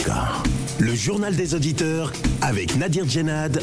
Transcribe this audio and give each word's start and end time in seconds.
Africa. 0.00 0.49
Le 0.80 0.94
journal 0.94 1.36
des 1.36 1.54
auditeurs 1.54 2.10
avec 2.40 2.74
Nadir 2.76 3.06
Djenad 3.06 3.60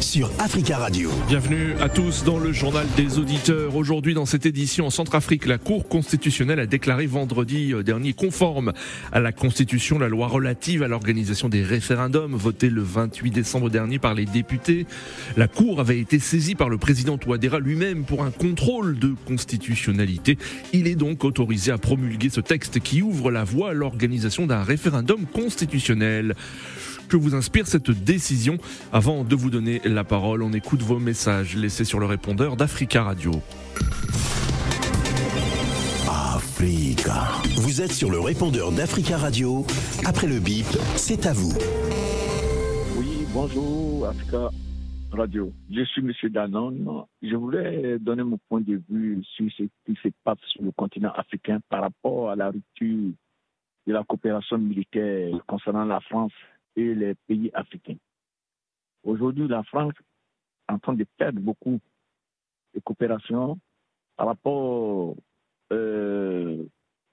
sur 0.00 0.30
Africa 0.38 0.78
Radio. 0.78 1.10
Bienvenue 1.26 1.74
à 1.80 1.88
tous 1.88 2.22
dans 2.22 2.38
le 2.38 2.52
journal 2.52 2.86
des 2.96 3.18
auditeurs. 3.18 3.74
Aujourd'hui, 3.74 4.14
dans 4.14 4.24
cette 4.24 4.46
édition 4.46 4.86
en 4.86 4.90
Centrafrique, 4.90 5.46
la 5.46 5.58
Cour 5.58 5.88
constitutionnelle 5.88 6.60
a 6.60 6.66
déclaré 6.66 7.06
vendredi 7.06 7.74
euh, 7.74 7.82
dernier 7.82 8.12
conforme 8.12 8.72
à 9.10 9.18
la 9.18 9.32
Constitution 9.32 9.98
la 9.98 10.08
loi 10.08 10.28
relative 10.28 10.84
à 10.84 10.88
l'organisation 10.88 11.48
des 11.48 11.64
référendums 11.64 12.36
votée 12.36 12.70
le 12.70 12.82
28 12.82 13.32
décembre 13.32 13.68
dernier 13.68 13.98
par 13.98 14.14
les 14.14 14.24
députés. 14.24 14.86
La 15.36 15.48
Cour 15.48 15.80
avait 15.80 15.98
été 15.98 16.20
saisie 16.20 16.54
par 16.54 16.68
le 16.68 16.78
président 16.78 17.18
Touadéra 17.18 17.58
lui-même 17.58 18.04
pour 18.04 18.22
un 18.22 18.30
contrôle 18.30 18.96
de 18.96 19.14
constitutionnalité. 19.26 20.38
Il 20.72 20.86
est 20.86 20.94
donc 20.94 21.24
autorisé 21.24 21.72
à 21.72 21.78
promulguer 21.78 22.30
ce 22.30 22.40
texte 22.40 22.78
qui 22.78 23.02
ouvre 23.02 23.32
la 23.32 23.42
voie 23.42 23.70
à 23.70 23.72
l'organisation 23.72 24.46
d'un 24.46 24.62
référendum 24.62 25.26
constitutionnel. 25.26 26.36
Que 27.10 27.16
vous 27.16 27.34
inspire 27.34 27.66
cette 27.66 27.90
décision 27.90 28.56
Avant 28.92 29.24
de 29.24 29.34
vous 29.34 29.50
donner 29.50 29.80
la 29.84 30.04
parole, 30.04 30.44
on 30.44 30.52
écoute 30.52 30.80
vos 30.82 31.00
messages 31.00 31.56
laissés 31.56 31.84
sur 31.84 31.98
le 31.98 32.06
répondeur 32.06 32.54
d'Africa 32.54 33.02
Radio. 33.02 33.32
Africa. 36.08 37.26
Vous 37.56 37.82
êtes 37.82 37.90
sur 37.90 38.12
le 38.12 38.20
répondeur 38.20 38.70
d'Africa 38.70 39.16
Radio. 39.16 39.66
Après 40.06 40.28
le 40.28 40.38
bip, 40.38 40.66
c'est 40.94 41.26
à 41.26 41.32
vous. 41.32 41.50
Oui, 42.96 43.26
bonjour 43.34 44.06
Africa 44.06 44.50
Radio. 45.10 45.52
Je 45.68 45.82
suis 45.86 46.02
M. 46.02 46.12
Danone. 46.30 46.86
Je 47.22 47.34
voulais 47.34 47.98
donner 47.98 48.22
mon 48.22 48.38
point 48.48 48.60
de 48.60 48.80
vue 48.88 49.20
sur 49.34 49.46
ce 49.58 49.64
qui 49.84 49.98
se 50.00 50.08
passe 50.22 50.38
sur 50.52 50.62
le 50.62 50.70
continent 50.70 51.12
africain 51.16 51.58
par 51.68 51.80
rapport 51.80 52.30
à 52.30 52.36
la 52.36 52.50
rupture 52.50 53.10
de 53.88 53.92
la 53.92 54.04
coopération 54.04 54.58
militaire 54.58 55.32
concernant 55.48 55.84
la 55.84 55.98
France 55.98 56.30
les 56.94 57.14
pays 57.26 57.50
africains. 57.54 57.96
Aujourd'hui, 59.04 59.48
la 59.48 59.62
France 59.64 59.94
est 60.68 60.72
en 60.72 60.78
train 60.78 60.94
de 60.94 61.04
perdre 61.16 61.40
beaucoup 61.40 61.80
de 62.74 62.80
coopération 62.80 63.58
par 64.16 64.26
rapport 64.26 65.16
euh, 65.72 66.64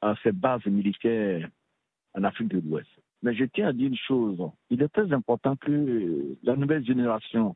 à 0.02 0.16
ses 0.24 0.32
bases 0.32 0.66
militaires 0.66 1.50
en 2.14 2.24
Afrique 2.24 2.50
de 2.50 2.60
l'Ouest. 2.60 2.90
Mais 3.24 3.34
je 3.34 3.46
tiens 3.46 3.70
à 3.70 3.74
dire 3.74 3.88
une 3.88 3.98
chose. 3.98 4.40
Il 4.70 4.82
est 4.82 4.90
très 4.90 5.12
important 5.12 5.56
que 5.56 6.38
la 6.44 6.56
nouvelle 6.56 6.86
génération 6.86 7.56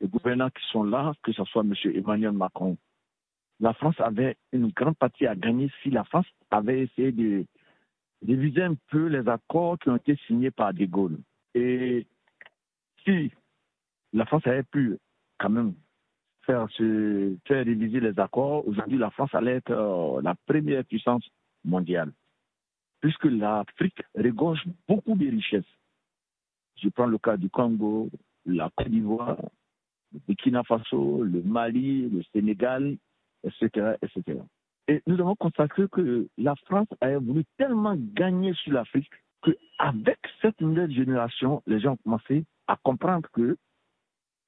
de 0.00 0.06
gouvernants 0.06 0.50
qui 0.50 0.62
sont 0.70 0.84
là, 0.84 1.12
que 1.22 1.32
ce 1.32 1.44
soit 1.44 1.62
M. 1.62 1.74
Emmanuel 1.94 2.32
Macron, 2.32 2.76
la 3.60 3.72
France 3.72 3.98
avait 3.98 4.36
une 4.52 4.68
grande 4.68 4.96
partie 4.96 5.26
à 5.26 5.34
gagner 5.34 5.70
si 5.82 5.90
la 5.90 6.04
France 6.04 6.26
avait 6.50 6.82
essayé 6.82 7.12
de 7.12 7.46
réviser 8.26 8.62
un 8.62 8.74
peu 8.90 9.06
les 9.06 9.28
accords 9.28 9.78
qui 9.78 9.90
ont 9.90 9.96
été 9.96 10.16
signés 10.26 10.50
par 10.50 10.72
De 10.72 10.84
Gaulle. 10.86 11.18
Et 11.54 12.06
si 13.04 13.30
la 14.12 14.26
France 14.26 14.46
avait 14.46 14.62
pu 14.62 14.98
quand 15.38 15.50
même 15.50 15.74
faire, 16.42 16.68
faire 16.70 17.64
réviser 17.64 18.00
les 18.00 18.18
accords, 18.18 18.66
aujourd'hui 18.66 18.98
la 18.98 19.10
France 19.10 19.34
allait 19.34 19.56
être 19.56 19.70
euh, 19.70 20.20
la 20.22 20.34
première 20.46 20.84
puissance 20.84 21.24
mondiale. 21.64 22.12
Puisque 23.00 23.24
l'Afrique 23.24 24.02
regorge 24.14 24.64
beaucoup 24.88 25.16
de 25.16 25.30
richesses. 25.30 25.64
Je 26.76 26.88
prends 26.88 27.06
le 27.06 27.18
cas 27.18 27.36
du 27.36 27.50
Congo, 27.50 28.10
la 28.44 28.70
Côte 28.76 28.88
d'Ivoire, 28.88 29.38
le 30.12 30.20
Burkina 30.26 30.62
Faso, 30.64 31.22
le 31.22 31.42
Mali, 31.42 32.08
le 32.08 32.22
Sénégal, 32.32 32.96
etc. 33.44 33.96
etc. 34.02 34.40
Et 34.88 35.02
nous 35.08 35.18
avons 35.20 35.34
constaté 35.34 35.82
que 35.90 36.28
la 36.38 36.54
France 36.66 36.86
a 37.00 37.18
voulu 37.18 37.44
tellement 37.58 37.96
gagner 37.96 38.54
sur 38.54 38.72
l'Afrique 38.72 39.10
qu'avec 39.42 40.18
cette 40.40 40.60
nouvelle 40.60 40.92
génération, 40.92 41.60
les 41.66 41.80
gens 41.80 41.94
ont 41.94 41.98
commencé 42.04 42.44
à 42.68 42.76
comprendre 42.76 43.28
que 43.32 43.56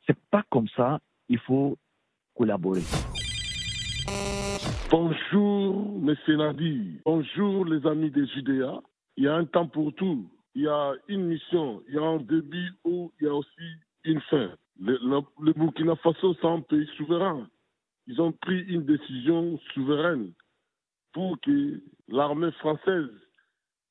c'est 0.06 0.19
pas 0.30 0.45
comme 0.48 0.68
ça, 0.77 1.01
il 1.29 1.40
faut 1.40 1.77
collaborer. 2.36 2.83
Bonjour, 4.90 5.96
M. 6.07 6.17
Nadi. 6.29 7.01
Bonjour, 7.05 7.64
les 7.64 7.84
amis 7.84 8.11
des 8.11 8.27
Judéas. 8.29 8.80
Il 9.17 9.24
y 9.24 9.29
a 9.29 9.34
un 9.34 9.45
temps 9.45 9.67
pour 9.67 9.92
tout. 9.95 10.30
Il 10.55 10.63
y 10.63 10.68
a 10.68 10.92
une 11.08 11.27
mission. 11.27 11.83
Il 11.89 11.95
y 11.95 11.98
a 11.98 12.02
un 12.02 12.18
début 12.18 12.73
où 12.84 13.11
il 13.20 13.27
y 13.27 13.29
a 13.29 13.34
aussi 13.34 13.68
une 14.05 14.20
fin. 14.23 14.51
Le 14.80 15.52
Burkina 15.52 15.96
Faso, 15.96 16.34
c'est 16.40 16.46
un 16.46 16.61
pays 16.61 16.89
souverain 16.96 17.48
ils 18.08 18.20
ont 18.23 18.33
pris 18.33 18.61
une 18.63 18.85
décision 18.86 19.58
souveraine 19.74 20.33
pour 21.13 21.39
que 21.41 21.80
l'armée 22.08 22.51
française 22.52 23.11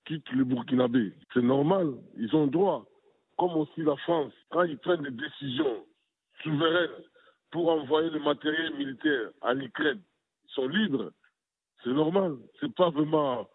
quitte 0.06 0.30
le 0.32 0.44
Burkinabé. 0.44 1.14
C'est 1.34 1.44
normal, 1.44 1.94
ils 2.18 2.36
ont 2.36 2.48
droit. 2.48 2.86
Comme 3.38 3.56
aussi 3.56 3.84
la 3.84 3.96
France, 3.98 4.34
quand 4.50 4.64
ils 4.64 4.80
prennent 4.80 5.04
des 5.04 5.12
décisions 5.12 5.86
souveraines 6.42 7.04
pour 7.52 7.70
envoyer 7.70 8.10
le 8.10 8.20
matériel 8.20 8.74
militaire 8.76 9.30
à 9.42 9.54
l'Ukraine, 9.54 10.02
ils 10.46 10.54
sont 10.54 10.68
libres. 10.68 11.12
C'est 11.84 11.94
normal. 11.94 12.38
C'est 12.60 12.74
pas 12.74 12.90
vraiment 12.90 13.48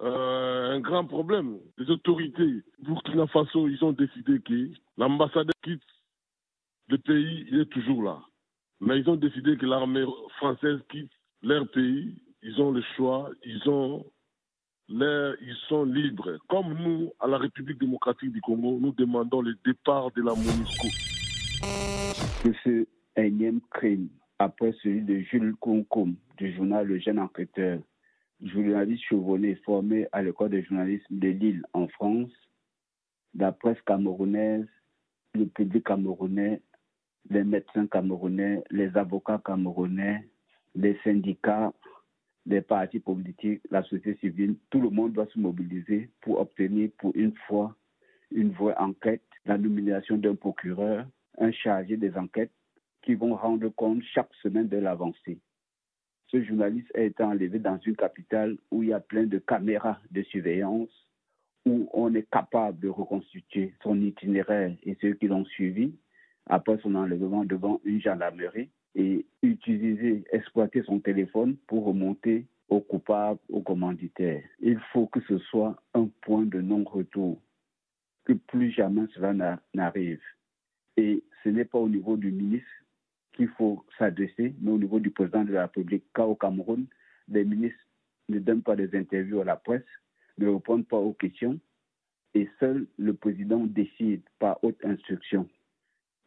euh, 0.00 0.76
un 0.76 0.80
grand 0.80 1.04
problème. 1.04 1.58
Les 1.76 1.90
autorités 1.90 2.62
Burkina 2.78 3.26
Faso, 3.26 3.68
ils 3.68 3.84
ont 3.84 3.92
décidé 3.92 4.40
que 4.40 4.70
l'ambassadeur 4.96 5.52
quitte 5.62 5.82
le 6.88 6.96
pays, 6.96 7.46
il 7.50 7.60
est 7.60 7.66
toujours 7.70 8.02
là. 8.02 8.22
Mais 8.80 9.00
ils 9.00 9.10
ont 9.10 9.16
décidé 9.16 9.56
que 9.56 9.66
l'armée 9.66 10.04
française 10.36 10.78
quitte 10.90 11.10
leur 11.42 11.68
pays. 11.70 12.14
Ils 12.42 12.60
ont 12.60 12.70
le 12.70 12.82
choix, 12.96 13.30
ils 13.44 13.68
ont 13.68 14.06
l'air, 14.88 15.34
ils 15.40 15.56
sont 15.68 15.84
libres. 15.84 16.38
Comme 16.48 16.74
nous, 16.74 17.12
à 17.18 17.26
la 17.26 17.38
République 17.38 17.78
démocratique 17.78 18.32
du 18.32 18.40
Congo, 18.40 18.78
nous 18.80 18.92
demandons 18.92 19.42
le 19.42 19.56
départ 19.64 20.10
de 20.12 20.22
la 20.22 20.34
MONUSCO. 20.34 20.88
Que 22.42 22.52
ce 22.64 22.86
énième 23.16 23.60
crime, 23.70 24.08
après 24.38 24.72
celui 24.82 25.02
de 25.02 25.18
Jules 25.20 25.56
Koum 25.56 26.14
du 26.36 26.54
journal 26.54 26.86
Le 26.86 27.00
Jeune 27.00 27.18
Enquêteur, 27.18 27.80
journaliste 28.40 29.02
chevronné 29.08 29.56
formé 29.64 30.06
à 30.12 30.22
l'école 30.22 30.50
de 30.50 30.60
journalisme 30.60 31.18
de 31.18 31.28
Lille 31.28 31.62
en 31.72 31.88
France, 31.88 32.30
la 33.34 33.50
presse 33.50 33.80
camerounaise, 33.86 34.68
le 35.34 35.46
public 35.46 35.84
camerounais 35.84 36.62
les 37.30 37.44
médecins 37.44 37.86
camerounais, 37.86 38.62
les 38.70 38.96
avocats 38.96 39.40
camerounais, 39.44 40.28
les 40.74 40.98
syndicats, 41.04 41.72
les 42.46 42.62
partis 42.62 43.00
politiques, 43.00 43.60
la 43.70 43.82
société 43.82 44.16
civile, 44.20 44.56
tout 44.70 44.80
le 44.80 44.90
monde 44.90 45.12
doit 45.12 45.26
se 45.26 45.38
mobiliser 45.38 46.10
pour 46.22 46.40
obtenir 46.40 46.90
pour 46.98 47.12
une 47.14 47.34
fois 47.46 47.76
une 48.30 48.50
vraie 48.50 48.76
enquête, 48.76 49.22
la 49.44 49.58
nomination 49.58 50.16
d'un 50.16 50.34
procureur, 50.34 51.06
un 51.38 51.52
chargé 51.52 51.96
des 51.96 52.16
enquêtes 52.16 52.52
qui 53.02 53.14
vont 53.14 53.34
rendre 53.34 53.68
compte 53.68 54.02
chaque 54.14 54.32
semaine 54.42 54.68
de 54.68 54.78
l'avancée. 54.78 55.38
Ce 56.28 56.42
journaliste 56.42 56.90
a 56.94 57.00
été 57.00 57.22
enlevé 57.22 57.58
dans 57.58 57.78
une 57.78 57.96
capitale 57.96 58.58
où 58.70 58.82
il 58.82 58.90
y 58.90 58.92
a 58.92 59.00
plein 59.00 59.24
de 59.24 59.38
caméras 59.38 59.98
de 60.10 60.22
surveillance, 60.22 60.90
où 61.64 61.88
on 61.92 62.14
est 62.14 62.28
capable 62.30 62.78
de 62.80 62.88
reconstituer 62.88 63.74
son 63.82 64.00
itinéraire 64.00 64.76
et 64.82 64.96
ceux 65.00 65.14
qui 65.14 65.28
l'ont 65.28 65.44
suivi, 65.46 65.94
après 66.48 66.78
son 66.82 66.94
enlèvement 66.94 67.44
devant 67.44 67.80
une 67.84 68.00
gendarmerie 68.00 68.70
et 68.94 69.26
utiliser, 69.42 70.24
exploiter 70.32 70.82
son 70.82 70.98
téléphone 70.98 71.56
pour 71.66 71.84
remonter 71.84 72.46
au 72.68 72.80
coupable, 72.80 73.38
au 73.48 73.60
commanditaire. 73.60 74.42
Il 74.60 74.78
faut 74.92 75.06
que 75.06 75.20
ce 75.28 75.38
soit 75.38 75.80
un 75.94 76.08
point 76.22 76.44
de 76.44 76.60
non-retour, 76.60 77.40
que 78.24 78.32
plus 78.32 78.70
jamais 78.70 79.06
cela 79.14 79.60
n'arrive. 79.74 80.20
Et 80.96 81.22
ce 81.44 81.48
n'est 81.48 81.64
pas 81.64 81.78
au 81.78 81.88
niveau 81.88 82.16
du 82.16 82.30
ministre 82.30 82.68
qu'il 83.32 83.48
faut 83.48 83.84
s'adresser, 83.98 84.54
mais 84.60 84.70
au 84.70 84.78
niveau 84.78 85.00
du 85.00 85.10
président 85.10 85.44
de 85.44 85.52
la 85.52 85.62
République. 85.62 86.04
Car 86.14 86.28
au 86.28 86.34
Cameroun, 86.34 86.86
les 87.28 87.44
ministres 87.44 87.78
ne 88.28 88.38
donnent 88.38 88.62
pas 88.62 88.76
des 88.76 88.94
interviews 88.96 89.40
à 89.40 89.44
la 89.44 89.56
presse, 89.56 89.86
ne 90.38 90.48
répondent 90.48 90.86
pas 90.86 90.98
aux 90.98 91.14
questions, 91.14 91.58
et 92.34 92.48
seul 92.60 92.86
le 92.98 93.14
président 93.14 93.64
décide 93.64 94.22
par 94.38 94.62
haute 94.62 94.84
instruction 94.84 95.48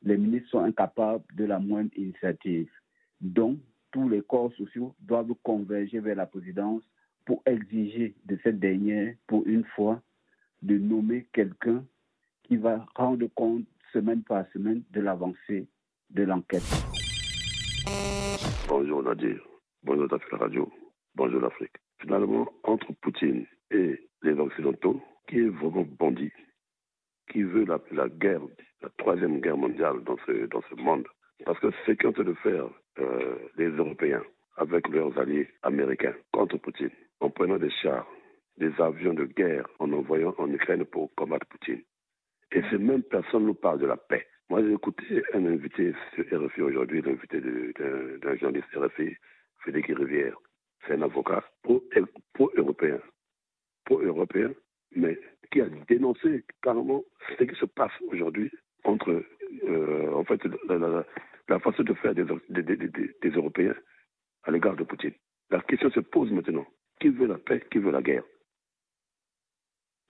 les 0.03 0.17
ministres 0.17 0.49
sont 0.49 0.63
incapables 0.63 1.23
de 1.35 1.45
la 1.45 1.59
moindre 1.59 1.91
initiative. 1.95 2.69
Donc, 3.19 3.59
tous 3.91 4.09
les 4.09 4.21
corps 4.21 4.51
sociaux 4.53 4.95
doivent 4.99 5.33
converger 5.43 5.99
vers 5.99 6.15
la 6.15 6.25
présidence 6.25 6.83
pour 7.25 7.41
exiger 7.45 8.15
de 8.25 8.37
cette 8.43 8.59
dernière, 8.59 9.13
pour 9.27 9.45
une 9.45 9.65
fois, 9.75 10.01
de 10.61 10.77
nommer 10.77 11.27
quelqu'un 11.33 11.83
qui 12.43 12.57
va 12.57 12.85
rendre 12.95 13.27
compte 13.35 13.65
semaine 13.93 14.23
par 14.23 14.45
semaine 14.53 14.83
de 14.91 15.01
l'avancée 15.01 15.67
de 16.09 16.23
l'enquête. 16.23 16.63
Bonjour 18.67 19.03
Nadir, 19.03 19.39
bonjour 19.83 20.07
la 20.09 20.37
Radio, 20.37 20.71
bonjour 21.15 21.41
l'Afrique. 21.41 21.75
Finalement, 21.99 22.47
entre 22.63 22.93
Poutine 23.01 23.45
et 23.69 23.99
les 24.23 24.33
Occidentaux, 24.33 25.01
qui 25.27 25.39
est 25.39 25.49
vraiment 25.49 25.85
bandit 25.99 26.31
qui 27.31 27.43
veut 27.43 27.65
la, 27.65 27.79
la, 27.91 28.09
guerre, 28.09 28.41
la 28.81 28.89
troisième 28.97 29.39
guerre 29.41 29.57
mondiale 29.57 30.03
dans 30.03 30.17
ce, 30.25 30.45
dans 30.47 30.61
ce 30.69 30.75
monde. 30.75 31.07
Parce 31.45 31.59
que 31.59 31.71
c'est 31.85 31.95
qu'ont 31.97 32.11
de 32.11 32.33
faire 32.35 32.65
euh, 32.99 33.35
les 33.57 33.69
Européens 33.69 34.23
avec 34.57 34.87
leurs 34.89 35.17
alliés 35.17 35.49
américains 35.63 36.13
contre 36.31 36.57
Poutine, 36.57 36.91
en 37.19 37.29
prenant 37.29 37.57
des 37.57 37.71
chars, 37.71 38.07
des 38.57 38.71
avions 38.79 39.13
de 39.13 39.25
guerre 39.25 39.67
en 39.79 39.91
envoyant 39.91 40.35
en 40.37 40.51
Ukraine 40.51 40.85
pour 40.85 41.13
combattre 41.15 41.47
Poutine. 41.47 41.81
Et 42.51 42.61
ces 42.69 42.77
mêmes 42.77 43.03
personnes 43.03 43.45
nous 43.45 43.53
parlent 43.53 43.79
de 43.79 43.85
la 43.87 43.97
paix. 43.97 44.27
Moi, 44.49 44.61
j'ai 44.61 44.73
écouté 44.73 45.23
un 45.33 45.45
invité 45.45 45.93
sur 46.13 46.25
RFI 46.25 46.61
aujourd'hui, 46.61 47.01
l'invité 47.01 47.39
d'un 47.39 48.35
journaliste 48.35 48.67
RFI, 48.75 49.15
Frédéric 49.59 49.97
Rivière. 49.97 50.35
C'est 50.85 50.93
un 50.93 51.01
avocat 51.03 51.43
pro-européen. 52.33 52.99
Pro-européen, 53.85 54.51
mais 54.95 55.17
qui 55.51 55.61
a 55.61 55.69
dénoncé 55.87 56.43
carrément 56.61 57.03
ce 57.37 57.43
qui 57.45 57.55
se 57.55 57.65
passe 57.65 57.91
aujourd'hui 58.09 58.51
entre, 58.83 59.23
euh, 59.63 60.13
en 60.13 60.23
fait, 60.23 60.41
la, 61.47 61.59
façon 61.59 61.83
de 61.83 61.93
faire 61.95 62.13
des, 62.15 62.25
Européens 63.29 63.75
à 64.43 64.51
l'égard 64.51 64.75
de 64.75 64.83
Poutine. 64.83 65.13
La 65.49 65.61
question 65.61 65.89
se 65.91 65.99
pose 65.99 66.31
maintenant. 66.31 66.65
Qui 66.99 67.09
veut 67.09 67.27
la 67.27 67.37
paix 67.37 67.63
Qui 67.71 67.79
veut 67.79 67.91
la 67.91 68.01
guerre? 68.01 68.23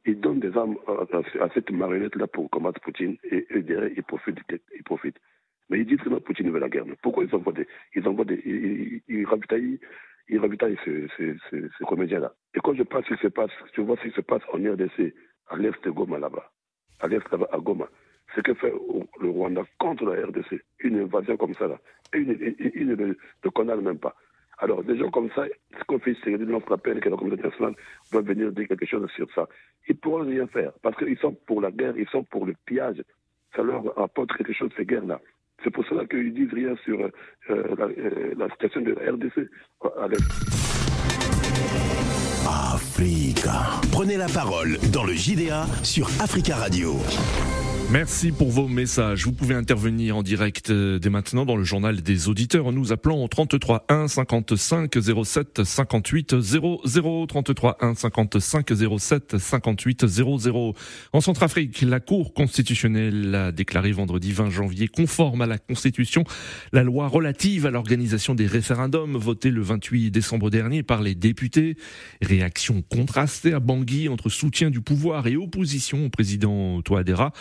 Ils 0.06 0.20
donnent 0.20 0.40
des 0.40 0.56
armes 0.58 0.78
à, 0.88 1.50
cette 1.54 1.70
marionnette-là 1.72 2.28
pour 2.28 2.50
combattre 2.50 2.82
Poutine 2.82 3.18
et 3.24 3.46
derrière 3.62 3.92
ils 3.96 4.04
profitent, 4.04 4.40
ils 4.76 4.84
profitent. 4.84 5.20
Mais 5.72 5.80
ils 5.80 5.86
disent 5.86 6.02
que 6.02 6.10
Poutine 6.10 6.52
veut 6.52 6.60
la 6.60 6.68
guerre. 6.68 6.84
Pourquoi 7.02 7.24
ils 7.24 7.34
envoient 7.34 7.54
des, 7.54 7.66
ils 7.96 8.06
envoient 8.06 8.26
des, 8.26 8.42
ils, 8.46 9.02
ils, 9.08 9.26
ravitaillent, 9.26 9.80
ils 10.28 10.38
ravitaillent 10.38 10.78
ces, 10.84 11.08
ces, 11.16 11.34
ces, 11.50 11.86
comédiens-là? 11.88 12.34
Et 12.54 12.60
quand 12.60 12.74
je 12.74 12.84
passe 12.84 13.06
ce 13.08 13.16
se 13.16 13.28
passe, 13.28 13.52
je 13.74 13.82
vois 13.82 13.96
ce 13.96 14.10
qui 14.10 14.12
se 14.12 14.20
passe 14.20 14.42
en 14.52 14.58
RDC, 14.58 15.16
à 15.48 15.56
l'est 15.56 15.82
de 15.86 15.90
Goma 15.90 16.20
là-bas, 16.20 16.52
à 17.00 17.08
l'est 17.08 17.24
là-bas, 17.32 17.48
à 17.54 17.60
Goma. 17.60 17.88
Ce 18.36 18.42
que 18.42 18.54
fait 18.54 18.74
le 19.20 19.30
Rwanda 19.30 19.64
contre 19.80 20.06
la 20.06 20.26
RDC, 20.26 20.62
une 20.80 21.00
invasion 21.00 21.38
comme 21.38 21.54
ça 21.56 21.68
là, 21.68 21.78
et 22.14 22.20
une, 22.20 22.96
ne 22.96 23.50
condamne 23.50 23.82
même 23.82 24.00
pas. 24.00 24.16
Alors, 24.60 24.84
des 24.84 24.98
gens 24.98 25.10
comme 25.10 25.30
ça, 25.32 25.46
ce 25.78 25.84
qu'on 25.86 26.00
fait, 26.00 26.16
c'est 26.24 26.32
que 26.32 26.70
l'appel 26.70 27.00
que 27.00 27.10
la 27.10 27.18
communauté 27.18 27.42
internationale 27.42 27.76
doit 28.12 28.22
venir 28.22 28.52
dire 28.52 28.68
quelque 28.68 28.86
chose 28.86 29.10
sur 29.16 29.28
ça. 29.34 29.48
Ils 29.88 29.96
ne 29.96 29.98
pourront 29.98 30.22
rien 30.22 30.46
faire 30.48 30.72
parce 30.84 30.96
qu'ils 30.98 31.18
sont 31.18 31.34
pour 31.48 31.62
la 31.62 31.72
guerre, 31.72 31.98
ils 31.98 32.08
sont 32.10 32.24
pour 32.24 32.46
le 32.46 32.54
pillage. 32.66 33.04
Ça 33.56 33.64
leur 33.64 33.98
apporte 34.00 34.32
quelque 34.38 34.54
chose, 34.54 34.70
ces 34.78 34.86
guerres-là. 34.86 35.20
C'est 35.64 35.72
pour 35.72 35.86
cela 35.88 36.06
qu'ils 36.06 36.34
disent 36.34 36.54
rien 36.54 36.76
sur 36.84 37.00
euh, 37.00 37.10
la, 37.50 37.86
euh, 37.86 38.34
la, 38.38 38.50
situation 38.50 38.82
de 38.82 38.94
la 38.94 39.12
RDC. 39.12 39.50
Africa. 42.48 43.82
Prenez 43.92 44.18
la 44.18 44.28
parole 44.28 44.78
dans 44.94 45.04
le 45.04 45.14
JDA 45.14 45.66
sur 45.84 46.08
Africa 46.22 46.56
Radio. 46.56 46.96
Merci 47.92 48.32
pour 48.32 48.52
vos 48.52 48.70
messages. 48.70 49.26
Vous 49.26 49.34
pouvez 49.34 49.54
intervenir 49.54 50.16
en 50.16 50.24
direct 50.24 50.70
euh, 50.70 50.98
dès 50.98 51.10
maintenant 51.10 51.46
dans 51.46 51.58
le 51.58 51.66
journal 51.66 52.02
des 52.02 52.30
auditeurs 52.30 52.68
en 52.68 52.72
nous 52.72 52.94
appelant 52.94 53.22
au 53.22 53.28
33 53.28 53.84
1 53.90 54.08
55 54.08 54.94
07 55.26 55.64
58 55.66 56.40
00 56.40 57.26
33 57.28 57.78
1 57.82 57.96
55 57.96 58.72
07 58.98 59.38
58 59.38 60.08
00. 60.08 60.74
En 61.12 61.20
Centrafrique, 61.20 61.82
la 61.82 62.00
Cour 62.00 62.34
constitutionnelle 62.34 63.36
a 63.36 63.52
déclaré 63.52 63.92
vendredi 63.92 64.32
20 64.32 64.52
janvier 64.52 64.88
conforme 64.88 65.42
à 65.42 65.46
la 65.46 65.58
Constitution 65.58 66.24
la 66.72 66.84
loi 66.84 67.10
relative 67.10 67.66
à 67.66 67.72
l'organisation 67.72 68.36
des 68.36 68.48
référendums 68.48 69.18
votée 69.18 69.52
le 69.52 69.64
28 69.64 70.12
décembre 70.12 70.50
dernier 70.50 70.82
par 70.82 71.02
les 71.02 71.14
députés. 71.14 71.76
Réaction 72.22 72.84
contrastée 72.84 73.52
à 73.52 73.60
Bangui 73.60 74.08
entre 74.08 74.30
soutien 74.30 74.70
du 74.70 74.80
pouvoir 74.80 75.28
et 75.28 75.36
opposition 75.36 76.06
au 76.06 76.10
président 76.10 76.82
Touadéra. 76.84 77.34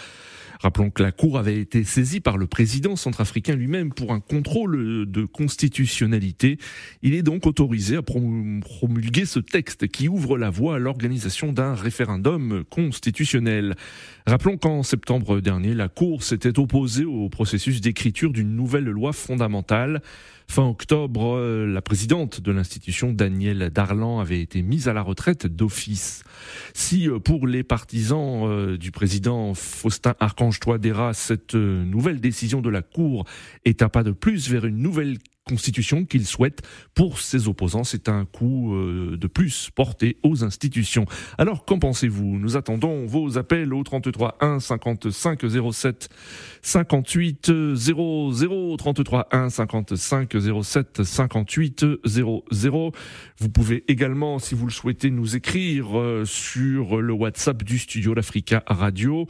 Rappelons 0.60 0.90
que 0.90 1.02
la 1.02 1.10
Cour 1.10 1.38
avait 1.38 1.58
été 1.58 1.84
saisie 1.84 2.20
par 2.20 2.36
le 2.36 2.46
président 2.46 2.94
centrafricain 2.94 3.54
lui-même 3.54 3.94
pour 3.94 4.12
un 4.12 4.20
contrôle 4.20 5.10
de 5.10 5.24
constitutionnalité. 5.24 6.58
Il 7.02 7.14
est 7.14 7.22
donc 7.22 7.46
autorisé 7.46 7.96
à 7.96 8.02
promulguer 8.02 9.24
ce 9.24 9.40
texte 9.40 9.88
qui 9.88 10.06
ouvre 10.06 10.36
la 10.36 10.50
voie 10.50 10.76
à 10.76 10.78
l'organisation 10.78 11.52
d'un 11.52 11.74
référendum 11.74 12.62
constitutionnel. 12.68 13.74
Rappelons 14.30 14.58
qu'en 14.58 14.84
septembre 14.84 15.40
dernier, 15.40 15.74
la 15.74 15.88
Cour 15.88 16.22
s'était 16.22 16.60
opposée 16.60 17.04
au 17.04 17.28
processus 17.28 17.80
d'écriture 17.80 18.30
d'une 18.30 18.54
nouvelle 18.54 18.84
loi 18.84 19.12
fondamentale. 19.12 20.02
Fin 20.46 20.68
octobre, 20.68 21.34
euh, 21.36 21.66
la 21.66 21.82
présidente 21.82 22.40
de 22.40 22.52
l'institution, 22.52 23.12
Danielle 23.12 23.70
Darlan, 23.70 24.20
avait 24.20 24.40
été 24.40 24.62
mise 24.62 24.86
à 24.86 24.92
la 24.92 25.02
retraite 25.02 25.48
d'office. 25.48 26.22
Si 26.74 27.08
euh, 27.08 27.18
pour 27.18 27.48
les 27.48 27.64
partisans 27.64 28.44
euh, 28.44 28.78
du 28.78 28.92
président 28.92 29.52
Faustin 29.54 30.14
Archange 30.20 30.60
Touadéra, 30.60 31.12
cette 31.12 31.56
nouvelle 31.56 32.20
décision 32.20 32.60
de 32.60 32.70
la 32.70 32.82
Cour 32.82 33.24
est 33.64 33.82
un 33.82 33.88
pas 33.88 34.04
de 34.04 34.12
plus 34.12 34.48
vers 34.48 34.64
une 34.64 34.78
nouvelle 34.78 35.18
constitution 35.48 36.04
qu'il 36.04 36.26
souhaite. 36.26 36.62
Pour 36.94 37.18
ses 37.18 37.48
opposants, 37.48 37.84
c'est 37.84 38.08
un 38.08 38.24
coup 38.24 38.74
euh, 38.74 39.16
de 39.16 39.26
plus 39.26 39.70
porté 39.74 40.18
aux 40.22 40.44
institutions. 40.44 41.06
Alors, 41.38 41.64
qu'en 41.64 41.78
pensez-vous? 41.78 42.38
Nous 42.38 42.56
attendons 42.56 43.06
vos 43.06 43.38
appels 43.38 43.72
au 43.74 43.82
33 43.82 44.36
1 44.40 44.60
55 44.60 45.40
07 45.72 46.08
58 46.62 47.52
00 47.74 48.76
33 48.76 49.28
1 49.32 49.50
55 49.50 50.36
07 50.62 51.02
58 51.02 51.86
00. 52.04 52.92
Vous 53.38 53.48
pouvez 53.48 53.84
également, 53.88 54.38
si 54.38 54.54
vous 54.54 54.66
le 54.66 54.72
souhaitez, 54.72 55.10
nous 55.10 55.36
écrire 55.36 55.98
euh, 55.98 56.24
sur 56.24 57.00
le 57.00 57.12
WhatsApp 57.12 57.62
du 57.62 57.78
studio 57.78 58.14
l'Africa 58.14 58.62
Radio. 58.66 59.26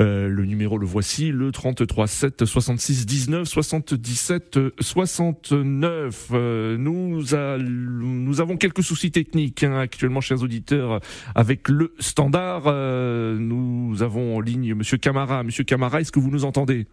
Euh, 0.00 0.28
le 0.28 0.44
numéro 0.44 0.76
le 0.76 0.86
voici, 0.86 1.30
le 1.30 1.52
33 1.52 2.06
7 2.06 2.44
66 2.44 3.06
19 3.06 3.48
77 3.48 4.58
60 4.80 5.35
euh, 5.52 6.76
nous, 6.78 7.22
nous 7.58 8.40
avons 8.40 8.56
quelques 8.56 8.82
soucis 8.82 9.10
techniques 9.10 9.62
hein, 9.62 9.78
actuellement, 9.78 10.20
chers 10.20 10.42
auditeurs, 10.42 11.00
avec 11.34 11.68
le 11.68 11.94
standard. 11.98 12.64
Euh, 12.66 13.36
nous 13.38 14.02
avons 14.02 14.36
en 14.36 14.40
ligne 14.40 14.74
Monsieur 14.74 14.98
Camara. 14.98 15.42
Monsieur 15.42 15.64
Camara, 15.64 16.00
est-ce 16.00 16.12
que 16.12 16.20
vous 16.20 16.30
nous 16.30 16.44
entendez? 16.44 16.86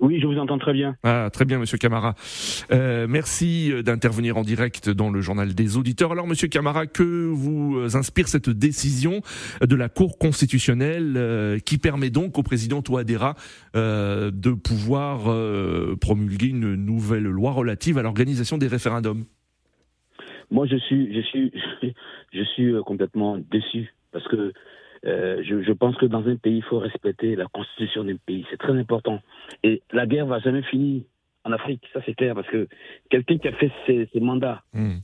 Oui, 0.00 0.20
je 0.20 0.26
vous 0.26 0.38
entends 0.38 0.58
très 0.58 0.72
bien. 0.72 0.96
Ah, 1.02 1.30
très 1.32 1.44
bien, 1.44 1.58
Monsieur 1.58 1.78
Camara. 1.78 2.14
Euh, 2.72 3.06
merci 3.08 3.72
d'intervenir 3.82 4.36
en 4.36 4.42
direct 4.42 4.88
dans 4.90 5.10
le 5.10 5.20
journal 5.20 5.54
des 5.54 5.76
auditeurs. 5.76 6.12
Alors, 6.12 6.26
Monsieur 6.26 6.48
Camara, 6.48 6.86
que 6.86 7.02
vous 7.02 7.96
inspire 7.96 8.28
cette 8.28 8.50
décision 8.50 9.20
de 9.60 9.76
la 9.76 9.88
Cour 9.88 10.18
constitutionnelle 10.18 11.14
euh, 11.16 11.58
qui 11.58 11.78
permet 11.78 12.10
donc 12.10 12.38
au 12.38 12.42
président 12.42 12.82
Touadéra 12.82 13.34
euh, 13.76 14.30
de 14.30 14.52
pouvoir 14.52 15.30
euh, 15.30 15.96
promulguer 16.00 16.48
une 16.48 16.74
nouvelle 16.74 17.24
loi 17.24 17.52
relative 17.52 17.98
à 17.98 18.02
l'organisation 18.02 18.58
des 18.58 18.68
référendums? 18.68 19.24
Moi, 20.50 20.66
je 20.66 20.76
suis, 20.76 21.14
je 21.14 21.20
suis, 21.20 21.52
je 22.32 22.42
suis 22.54 22.74
complètement 22.84 23.38
déçu 23.38 23.94
parce 24.12 24.26
que 24.28 24.52
euh, 25.06 25.42
je, 25.44 25.62
je, 25.62 25.72
pense 25.72 25.96
que 25.96 26.06
dans 26.06 26.26
un 26.26 26.36
pays, 26.36 26.58
il 26.58 26.62
faut 26.62 26.78
respecter 26.78 27.36
la 27.36 27.46
constitution 27.46 28.04
d'un 28.04 28.16
pays. 28.16 28.46
C'est 28.50 28.56
très 28.56 28.72
important. 28.72 29.20
Et 29.62 29.82
la 29.92 30.06
guerre 30.06 30.26
va 30.26 30.38
jamais 30.38 30.62
finir 30.62 31.02
en 31.44 31.52
Afrique, 31.52 31.82
ça 31.92 32.00
c'est 32.06 32.14
clair, 32.14 32.34
parce 32.34 32.48
que 32.48 32.68
quelqu'un 33.10 33.36
qui 33.36 33.48
a 33.48 33.52
fait 33.52 33.70
ses, 33.86 34.08
ses 34.12 34.20
mandats, 34.20 34.62
hmm. 34.72 34.96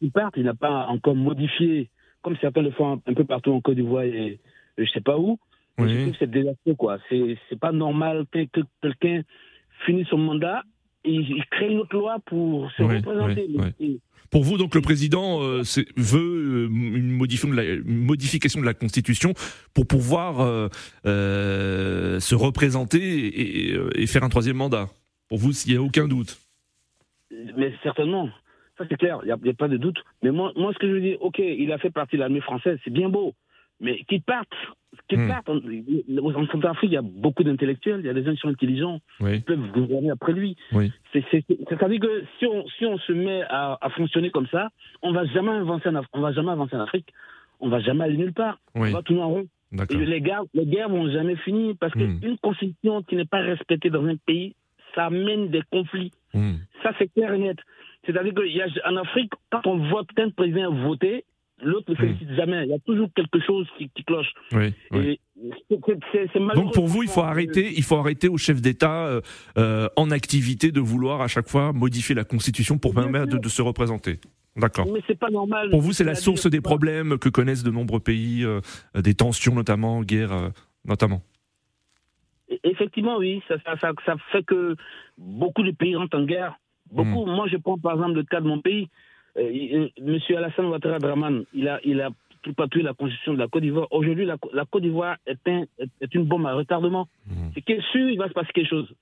il 0.00 0.10
part, 0.10 0.30
il 0.36 0.44
n'a 0.44 0.54
pas 0.54 0.86
encore 0.86 1.14
modifié, 1.14 1.90
comme 2.22 2.36
certains 2.38 2.62
le 2.62 2.70
font 2.70 3.00
un 3.06 3.14
peu 3.14 3.24
partout 3.24 3.52
en 3.52 3.60
Côte 3.60 3.74
d'Ivoire 3.74 4.04
et 4.04 4.40
je 4.78 4.90
sais 4.90 5.02
pas 5.02 5.18
où. 5.18 5.38
Oui. 5.78 5.88
Je 5.88 6.00
trouve 6.00 6.12
que 6.12 6.18
c'est 6.18 6.30
désastreux, 6.30 6.74
quoi. 6.74 6.98
C'est 7.10 7.60
pas 7.60 7.72
normal 7.72 8.24
que, 8.30 8.44
que 8.44 8.60
quelqu'un 8.80 9.22
finisse 9.84 10.08
son 10.08 10.18
mandat 10.18 10.62
il 11.04 11.44
crée 11.50 11.70
une 11.70 11.78
autre 11.78 11.96
loi 11.96 12.18
pour 12.26 12.70
se 12.72 12.82
représenter. 12.82 13.48
Pour 14.32 14.44
vous, 14.44 14.56
donc, 14.56 14.74
le 14.74 14.80
président 14.80 15.42
euh, 15.42 15.62
veut 15.98 16.64
euh, 16.64 16.68
une, 16.68 17.10
modification 17.10 17.50
de, 17.50 17.54
la, 17.54 17.64
une 17.64 18.04
modification 18.06 18.60
de 18.62 18.64
la 18.64 18.72
Constitution 18.72 19.34
pour 19.74 19.86
pouvoir 19.86 20.40
euh, 20.40 20.68
euh 21.04 22.18
se 22.18 22.34
représenter 22.34 22.98
et, 22.98 23.74
et, 23.94 24.06
faire 24.06 24.24
un 24.24 24.30
troisième 24.30 24.56
mandat. 24.56 24.88
Pour 25.28 25.36
vous, 25.36 25.52
s'il 25.52 25.72
n'y 25.72 25.78
a 25.78 25.82
aucun 25.82 26.08
doute. 26.08 26.38
Mais 27.58 27.74
certainement. 27.82 28.30
Ça, 28.78 28.84
c'est 28.88 28.96
clair. 28.96 29.18
Il 29.22 29.26
n'y 29.26 29.32
a, 29.32 29.52
a, 29.52 29.54
pas 29.54 29.68
de 29.68 29.76
doute. 29.76 29.98
Mais 30.22 30.30
moi, 30.30 30.52
moi, 30.56 30.72
ce 30.72 30.78
que 30.78 30.88
je 30.88 30.92
veux 30.94 31.00
dire, 31.02 31.18
OK, 31.20 31.38
il 31.38 31.70
a 31.70 31.76
fait 31.76 31.90
partie 31.90 32.16
de 32.16 32.20
l'armée 32.20 32.40
française, 32.40 32.78
c'est 32.84 32.92
bien 32.92 33.10
beau. 33.10 33.34
Mais 33.82 33.98
qu'il 34.04 34.22
parte, 34.22 34.52
qu'il 35.08 35.18
hmm. 35.18 35.28
parte. 35.28 35.48
En, 35.48 35.56
en 35.56 36.46
Centrafrique, 36.46 36.90
il 36.90 36.94
y 36.94 36.96
a 36.96 37.02
beaucoup 37.02 37.42
d'intellectuels, 37.42 38.00
il 38.00 38.06
y 38.06 38.08
a 38.08 38.14
des 38.14 38.24
gens 38.24 38.32
qui 38.32 38.38
sont 38.38 38.48
intelligents, 38.48 39.00
oui. 39.20 39.38
qui 39.38 39.40
peuvent 39.40 39.70
gouverner 39.72 40.10
après 40.10 40.32
lui. 40.32 40.56
Oui. 40.72 40.90
C'est-à-dire 41.12 42.00
que 42.00 42.24
si 42.38 42.46
on, 42.46 42.66
si 42.78 42.86
on 42.86 42.96
se 42.98 43.12
met 43.12 43.42
à, 43.48 43.76
à 43.80 43.90
fonctionner 43.90 44.30
comme 44.30 44.46
ça, 44.46 44.70
on 45.02 45.12
va 45.12 45.24
jamais 45.26 45.52
avancer 45.52 45.88
en, 45.88 46.00
on 46.12 46.20
va 46.20 46.32
jamais 46.32 46.52
avancer 46.52 46.76
en 46.76 46.80
Afrique, 46.80 47.12
on 47.60 47.68
va 47.68 47.80
jamais 47.80 48.04
aller 48.04 48.16
nulle 48.16 48.32
part, 48.32 48.58
oui. 48.74 48.90
on 48.90 48.92
va 48.92 49.02
tourner 49.02 49.22
en 49.22 49.28
rond. 49.28 49.46
Et 49.90 49.96
les 49.96 50.20
guerres, 50.20 50.44
les 50.52 50.66
guerres 50.66 50.90
vont 50.90 51.10
jamais 51.10 51.36
finir 51.36 51.74
parce 51.80 51.92
qu'une 51.94 52.18
hmm. 52.18 52.36
constitution 52.42 53.02
qui 53.02 53.16
n'est 53.16 53.24
pas 53.24 53.40
respectée 53.40 53.90
dans 53.90 54.04
un 54.04 54.16
pays, 54.16 54.54
ça 54.94 55.06
amène 55.06 55.48
des 55.48 55.62
conflits. 55.70 56.12
Hmm. 56.34 56.56
Ça, 56.82 56.92
c'est 56.98 57.08
clair 57.12 57.32
et 57.32 57.38
net. 57.38 57.56
C'est-à-dire 58.04 58.34
qu'en 58.34 58.96
Afrique, 58.96 59.32
quand 59.50 59.66
on 59.66 59.88
voit 59.88 60.04
un 60.18 60.30
président 60.30 60.74
voter, 60.74 61.24
l'autre 61.62 61.90
ne 61.90 61.96
félicite 61.96 62.30
mmh. 62.30 62.36
jamais. 62.36 62.64
Il 62.64 62.70
y 62.70 62.74
a 62.74 62.78
toujours 62.80 63.08
quelque 63.14 63.40
chose 63.40 63.66
qui, 63.78 63.88
qui 63.90 64.04
cloche. 64.04 64.32
Oui, 64.52 64.74
Donc 66.54 66.74
pour 66.74 66.86
vous, 66.86 67.02
il 67.02 67.08
faut 67.08 67.22
arrêter, 67.22 67.72
il 67.76 67.82
faut 67.82 67.96
arrêter 67.96 68.28
au 68.28 68.36
chef 68.36 68.60
d'État 68.60 69.20
euh, 69.56 69.88
en 69.96 70.10
activité 70.10 70.72
de 70.72 70.80
vouloir 70.80 71.20
à 71.20 71.28
chaque 71.28 71.48
fois 71.48 71.72
modifier 71.72 72.14
la 72.14 72.24
Constitution 72.24 72.78
pour 72.78 72.94
permettre 72.94 73.26
de, 73.26 73.38
de, 73.38 73.48
se 73.48 73.62
représenter. 73.62 74.18
D'accord. 74.56 74.86
Mais 74.92 75.00
c'est 75.06 75.18
pas 75.18 75.30
normal. 75.30 75.70
Pour 75.70 75.80
vous, 75.80 75.92
c'est 75.92 76.04
la 76.04 76.14
source 76.14 76.46
des 76.46 76.60
problèmes 76.60 77.18
que 77.18 77.28
connaissent 77.28 77.62
de 77.62 77.70
nombreux 77.70 78.00
pays, 78.00 78.44
euh, 78.44 78.60
des 78.94 79.14
tensions 79.14 79.54
notamment, 79.54 80.02
guerre 80.02 80.32
euh, 80.32 80.48
notamment. 80.84 81.22
Effectivement, 82.64 83.16
oui. 83.16 83.42
Ça, 83.48 83.56
ça, 83.64 83.76
ça, 83.80 83.92
ça 84.04 84.16
fait 84.30 84.44
que 84.44 84.76
beaucoup 85.16 85.62
de 85.62 85.70
pays 85.70 85.96
rentrent 85.96 86.18
en 86.18 86.24
guerre. 86.24 86.58
Beaucoup. 86.90 87.24
Moi, 87.24 87.46
je 87.50 87.56
prends 87.56 87.78
par 87.78 87.94
exemple 87.94 88.14
le 88.14 88.24
cas 88.24 88.40
de 88.40 88.46
mon 88.46 88.60
pays. 88.60 88.88
Euh, 89.38 89.40
euh, 89.74 89.88
Monsieur 90.00 90.36
Alassane 90.36 90.66
Ouattara 90.66 90.98
Draman, 90.98 91.44
il 91.54 91.68
a, 91.68 91.80
il 91.84 92.00
a 92.00 92.10
patrouillé 92.56 92.84
la 92.84 92.92
constitution 92.92 93.34
de 93.34 93.38
la 93.38 93.48
Côte 93.48 93.62
d'Ivoire. 93.62 93.86
Aujourd'hui, 93.90 94.26
la, 94.26 94.36
la 94.52 94.64
Côte 94.64 94.82
d'Ivoire 94.82 95.16
est, 95.26 95.38
un- 95.48 95.64
est- 95.78 96.14
une 96.14 96.24
bombe 96.24 96.46
à 96.46 96.54
retardement. 96.54 97.08
Mhm. 97.26 97.50
C'est 97.54 97.62
que 97.62 97.80
sûr, 97.92 98.10
il 98.10 98.18
va 98.18 98.28
se 98.28 98.32
passer 98.34 98.52
quelque 98.52 98.68
chose. 98.68 98.92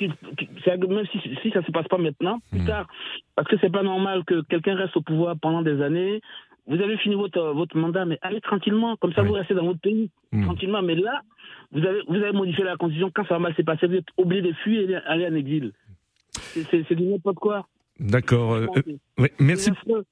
Même 0.00 1.06
si, 1.12 1.18
si 1.42 1.50
ça 1.50 1.60
ne 1.60 1.64
se 1.64 1.70
passe 1.72 1.86
pas 1.88 1.98
maintenant, 1.98 2.38
plus 2.50 2.60
Mhm. 2.60 2.66
tard. 2.66 2.86
Parce 3.36 3.48
que 3.48 3.56
c'est 3.60 3.70
pas 3.70 3.82
normal 3.82 4.24
que 4.24 4.40
quelqu'un 4.42 4.74
reste 4.74 4.96
au 4.96 5.02
pouvoir 5.02 5.36
pendant 5.40 5.62
des 5.62 5.80
années. 5.82 6.20
Vous 6.66 6.80
avez 6.80 6.96
fini 6.98 7.14
votre, 7.14 7.40
votre 7.52 7.76
mandat, 7.76 8.04
mais 8.04 8.18
allez 8.22 8.40
tranquillement. 8.40 8.96
Comme 8.96 9.12
ça, 9.12 9.22
Oui. 9.22 9.28
vous 9.28 9.34
restez 9.34 9.54
dans 9.54 9.64
votre 9.64 9.80
pays 9.80 10.10
Mhm. 10.32 10.44
tranquillement. 10.44 10.82
Mais 10.82 10.94
là, 10.94 11.20
vous 11.72 11.84
avez, 11.84 12.00
vous 12.06 12.16
avez 12.16 12.32
modifié 12.32 12.64
la 12.64 12.76
constitution. 12.76 13.10
Quand 13.14 13.24
ça 13.26 13.34
va 13.34 13.40
mal 13.40 13.54
se 13.54 13.62
passer, 13.62 13.86
vous 13.86 13.94
êtes 13.96 14.08
obligé 14.16 14.42
de 14.42 14.52
fuir 14.54 14.88
et 14.90 14.94
aller 14.96 15.26
en 15.26 15.34
exil. 15.34 15.72
C'est 16.34 16.94
du 16.94 17.02
n'importe 17.04 17.36
quoi. 17.38 17.66
D'accord. 18.00 18.54
euh, 18.54 18.66
euh, 18.76 18.82
ouais, 19.18 19.32
merci, 19.38 19.70
affreux. 19.70 20.04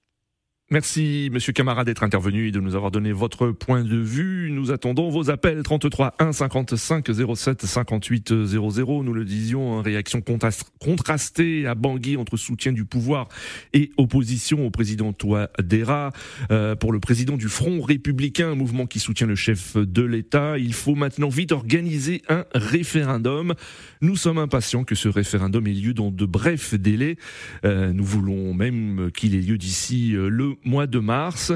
Merci, 0.70 1.30
Monsieur 1.32 1.52
Camara, 1.52 1.84
d'être 1.84 2.02
intervenu 2.02 2.48
et 2.48 2.50
de 2.50 2.60
nous 2.60 2.74
avoir 2.74 2.90
donné 2.90 3.10
votre 3.12 3.50
point 3.52 3.84
de 3.84 3.96
vue. 3.96 4.50
Nous 4.50 4.70
attendons 4.70 5.08
vos 5.08 5.30
appels 5.30 5.62
33 5.62 6.14
1 6.18 6.32
55 6.32 7.06
07 7.36 7.64
58 7.64 8.44
00. 8.44 9.02
Nous 9.02 9.12
le 9.14 9.24
disions, 9.24 9.72
en 9.72 9.82
réaction 9.82 10.20
contrast- 10.20 10.68
contrastée 10.78 11.66
à 11.66 11.74
Bangui 11.74 12.16
entre 12.16 12.36
soutien 12.36 12.72
du 12.72 12.84
pouvoir 12.84 13.28
et 13.72 13.90
opposition 13.96 14.66
au 14.66 14.70
président 14.70 15.12
Touadéra. 15.12 16.12
Euh, 16.50 16.76
pour 16.76 16.92
le 16.92 17.00
président 17.00 17.36
du 17.36 17.48
Front 17.48 17.80
républicain, 17.80 18.50
un 18.50 18.54
mouvement 18.54 18.86
qui 18.86 18.98
soutient 18.98 19.26
le 19.26 19.36
chef 19.36 19.76
de 19.76 20.02
l'État, 20.02 20.58
il 20.58 20.74
faut 20.74 20.94
maintenant 20.94 21.28
vite 21.30 21.52
organiser 21.52 22.22
un 22.28 22.44
référendum. 22.54 23.54
Nous 24.02 24.16
sommes 24.16 24.38
impatients 24.38 24.84
que 24.84 24.94
ce 24.94 25.08
référendum 25.08 25.66
ait 25.66 25.72
lieu 25.72 25.94
dans 25.94 26.10
de 26.10 26.26
brefs 26.26 26.74
délais. 26.74 27.16
Euh, 27.64 27.92
nous 27.92 28.04
voulons 28.04 28.52
même 28.52 29.10
qu'il 29.16 29.34
ait 29.34 29.40
lieu 29.40 29.56
d'ici 29.56 30.14
euh, 30.14 30.28
le 30.28 30.57
mois 30.64 30.86
de 30.86 30.98
mars. 30.98 31.52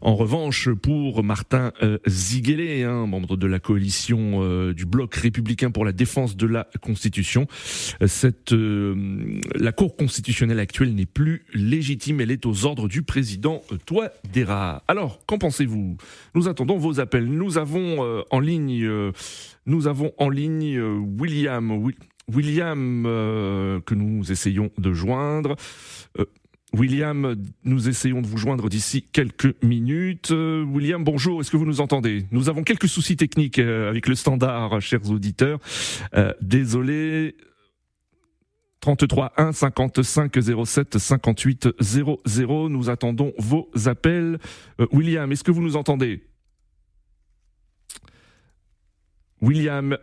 En 0.00 0.14
revanche, 0.16 0.70
pour 0.70 1.22
Martin 1.24 1.72
euh, 1.82 1.98
Ziguelet, 2.06 2.84
hein, 2.84 3.06
membre 3.06 3.36
de 3.36 3.46
la 3.46 3.58
coalition 3.58 4.40
euh, 4.42 4.72
du 4.74 4.86
bloc 4.86 5.14
républicain 5.14 5.70
pour 5.70 5.84
la 5.84 5.92
défense 5.92 6.36
de 6.36 6.46
la 6.46 6.68
Constitution, 6.80 7.46
euh, 8.02 8.06
cette, 8.06 8.52
la 8.52 9.72
Cour 9.72 9.96
constitutionnelle 9.96 10.60
actuelle 10.60 10.94
n'est 10.94 11.06
plus 11.06 11.44
légitime. 11.54 12.20
Elle 12.20 12.30
est 12.30 12.46
aux 12.46 12.66
ordres 12.66 12.88
du 12.88 13.02
président 13.02 13.62
Touadéra. 13.86 14.82
Alors, 14.88 15.20
qu'en 15.26 15.38
pensez-vous? 15.38 15.96
Nous 16.34 16.48
attendons 16.48 16.78
vos 16.78 17.00
appels. 17.00 17.26
Nous 17.26 17.58
avons 17.58 18.24
en 18.30 18.40
ligne, 18.40 18.88
nous 19.66 19.86
avons 19.86 20.12
en 20.18 20.28
ligne 20.28 20.80
William. 20.80 21.70
Wi- 21.70 21.96
William 22.32 23.02
que 23.04 23.94
nous 23.94 24.30
essayons 24.30 24.70
de 24.78 24.92
joindre. 24.92 25.56
William, 26.72 27.36
nous 27.64 27.88
essayons 27.90 28.22
de 28.22 28.26
vous 28.26 28.38
joindre 28.38 28.70
d'ici 28.70 29.02
quelques 29.02 29.62
minutes. 29.62 30.30
Euh, 30.30 30.64
William, 30.64 31.04
bonjour, 31.04 31.40
est-ce 31.40 31.50
que 31.50 31.58
vous 31.58 31.66
nous 31.66 31.82
entendez? 31.82 32.26
Nous 32.30 32.48
avons 32.48 32.62
quelques 32.62 32.88
soucis 32.88 33.16
techniques 33.16 33.58
euh, 33.58 33.90
avec 33.90 34.08
le 34.08 34.14
standard, 34.14 34.80
chers 34.80 35.10
auditeurs. 35.10 35.58
Euh, 36.14 36.32
désolé. 36.40 37.36
33 38.80 39.34
1 39.36 39.52
55 39.52 40.32
07 40.64 40.98
58 40.98 41.68
00. 41.78 42.68
Nous 42.70 42.90
attendons 42.90 43.32
vos 43.38 43.68
appels. 43.84 44.38
William, 44.90 45.30
est-ce 45.30 45.44
que 45.44 45.52
vous 45.52 45.62
nous 45.62 45.76
entendez? 45.76 46.24
William, 49.40 49.96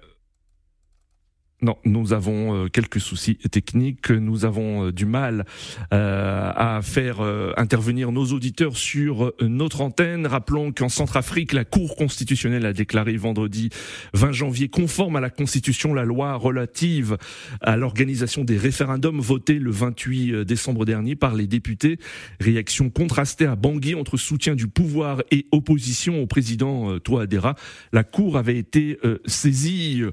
non, 1.62 1.75
nous 1.84 2.13
avons 2.13 2.56
euh, 2.56 2.68
quelques 2.70 3.01
soucis 3.01 3.36
techniques. 3.36 4.12
Nous 4.12 4.46
avons 4.46 4.86
euh, 4.86 4.92
du 4.94 5.06
mal 5.06 5.46
euh, 5.94 6.51
à 6.56 6.80
faire 6.82 7.20
intervenir 7.58 8.12
nos 8.12 8.28
auditeurs 8.28 8.78
sur 8.78 9.34
notre 9.42 9.82
antenne. 9.82 10.25
Rappelons 10.25 10.72
qu'en 10.72 10.89
Centrafrique, 10.89 11.54
la 11.54 11.66
Cour 11.66 11.96
constitutionnelle 11.96 12.66
a 12.66 12.74
déclaré 12.74 13.18
vendredi 13.18 13.70
20 14.13 14.32
janvier 14.32 14.70
conforme 14.70 15.18
à 15.18 15.20
la 15.20 15.30
Constitution 15.30 15.94
la 15.94 16.06
loi 16.06 16.36
relative 16.36 17.18
à 17.62 17.75
l'organisation 17.75 18.44
des 18.44 18.58
référendums 18.58 19.20
votés 19.20 19.60
le 19.60 19.72
28 19.72 20.46
décembre 20.46 20.86
dernier 20.86 21.16
par 21.16 21.36
les 21.36 21.48
députés. 21.48 22.00
Réaction 22.39 22.89
contrastée 22.89 23.46
à 23.46 23.56
Bangui 23.56 23.96
entre 23.96 24.18
soutien 24.18 24.56
du 24.56 24.68
pouvoir 24.68 25.22
et 25.32 25.48
opposition 25.51 26.22
au 26.22 26.28
président 26.28 27.00
Touadéra. 27.00 27.56
La 27.92 28.04
Cour 28.04 28.38
avait 28.38 28.58
été 28.58 28.98
saisie. 29.25 30.04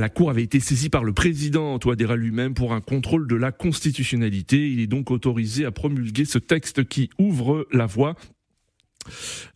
La 0.00 0.08
Cour 0.08 0.30
avait 0.30 0.42
été 0.42 0.60
saisie 0.60 0.88
par 0.88 1.04
le 1.04 1.12
président 1.12 1.78
Touadéra 1.78 2.16
lui-même 2.16 2.54
pour 2.54 2.72
un 2.72 2.80
contrôle 2.80 3.28
de 3.28 3.36
la 3.36 3.52
constitutionnalité. 3.52 4.70
Il 4.70 4.80
est 4.80 4.86
donc 4.86 5.10
autorisé 5.10 5.66
à 5.66 5.70
promulguer 5.70 6.24
ce 6.24 6.38
texte 6.38 6.88
qui 6.88 7.10
ouvre 7.18 7.66
la 7.70 7.86
voie 7.86 8.16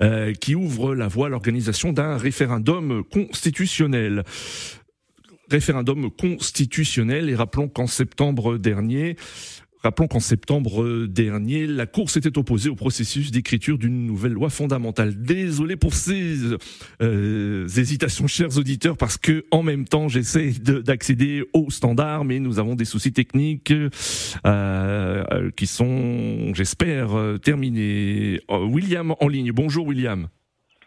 euh, 0.02 0.32
qui 0.32 0.54
ouvre 0.54 0.94
la 0.94 1.06
voie 1.06 1.26
à 1.26 1.28
l'organisation 1.28 1.92
d'un 1.92 2.16
référendum 2.16 3.04
constitutionnel. 3.04 4.24
Référendum 5.50 6.10
constitutionnel 6.10 7.28
et 7.28 7.34
rappelons 7.34 7.68
qu'en 7.68 7.86
septembre 7.86 8.56
dernier, 8.56 9.16
Rappelons 9.84 10.08
qu'en 10.08 10.18
septembre 10.20 11.04
dernier, 11.06 11.66
la 11.66 11.84
Cour 11.84 12.08
s'était 12.08 12.38
opposée 12.38 12.70
au 12.70 12.74
processus 12.74 13.30
d'écriture 13.30 13.76
d'une 13.76 14.06
nouvelle 14.06 14.32
loi 14.32 14.48
fondamentale. 14.48 15.14
Désolé 15.22 15.76
pour 15.76 15.92
ces 15.92 16.36
euh, 17.02 17.66
hésitations, 17.66 18.26
chers 18.26 18.56
auditeurs, 18.56 18.96
parce 18.96 19.18
que 19.18 19.44
en 19.50 19.62
même 19.62 19.84
temps, 19.84 20.08
j'essaie 20.08 20.52
de- 20.52 20.80
d'accéder 20.80 21.44
aux 21.52 21.70
standards, 21.70 22.24
mais 22.24 22.38
nous 22.40 22.58
avons 22.58 22.76
des 22.76 22.86
soucis 22.86 23.12
techniques 23.12 23.74
euh, 24.46 25.50
qui 25.54 25.66
sont, 25.66 26.54
j'espère, 26.54 27.14
euh, 27.14 27.36
terminés. 27.36 28.40
Euh, 28.50 28.64
William 28.64 29.14
en 29.20 29.28
ligne. 29.28 29.52
Bonjour, 29.52 29.86
William. 29.86 30.28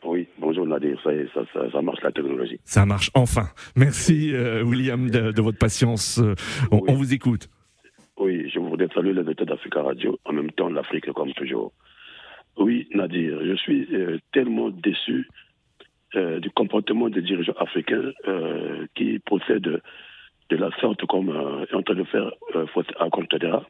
Oui, 0.04 0.27
bonjour 0.39 0.66
Nadir, 0.66 1.00
ça, 1.04 1.12
ça, 1.36 1.42
ça, 1.54 1.72
ça 1.72 1.82
marche 1.84 2.00
la 2.01 2.12
technologie. 2.12 2.60
Ça 2.63 2.84
marche 2.88 3.12
enfin. 3.13 3.50
Merci, 3.75 4.32
euh, 4.34 4.63
William, 4.63 5.08
de, 5.12 5.32
de 5.32 5.42
votre 5.44 5.60
patience. 5.60 6.18
Euh, 6.18 6.34
On, 6.72 6.77
Oui. 6.77 6.84
on 6.88 6.94
vous 6.96 7.13
écoute. 7.13 7.48
Oui, 8.20 8.50
je 8.51 8.58
voudrais 8.77 8.93
saluer 8.93 9.13
les 9.13 9.31
états 9.31 9.46
d'Africa 9.46 9.81
Radio, 9.81 10.19
en 10.25 10.34
même 10.34 10.51
temps 10.51 10.69
l'Afrique 10.69 11.12
comme 11.13 11.34
toujours. 11.34 11.74
Oui, 12.57 12.88
Nadir, 12.93 13.39
je 13.43 13.55
suis 13.55 13.88
euh, 13.93 14.19
tellement 14.34 14.69
déçu 14.69 15.27
euh, 16.15 16.39
du 16.39 16.50
comportement 16.51 17.10
des 17.10 17.22
dirigeants 17.22 17.57
africains 17.60 18.12
euh, 18.27 18.86
qui 18.96 19.19
procèdent 19.19 19.81
de, 20.50 20.55
la 20.55 20.69
sorte 20.79 21.05
comme 21.07 21.29
est 21.69 21.74
en 21.74 21.81
train 21.81 21.96
de 21.96 22.03
faire 22.03 22.31
à 23.00 23.10
Contadera, 23.10 23.65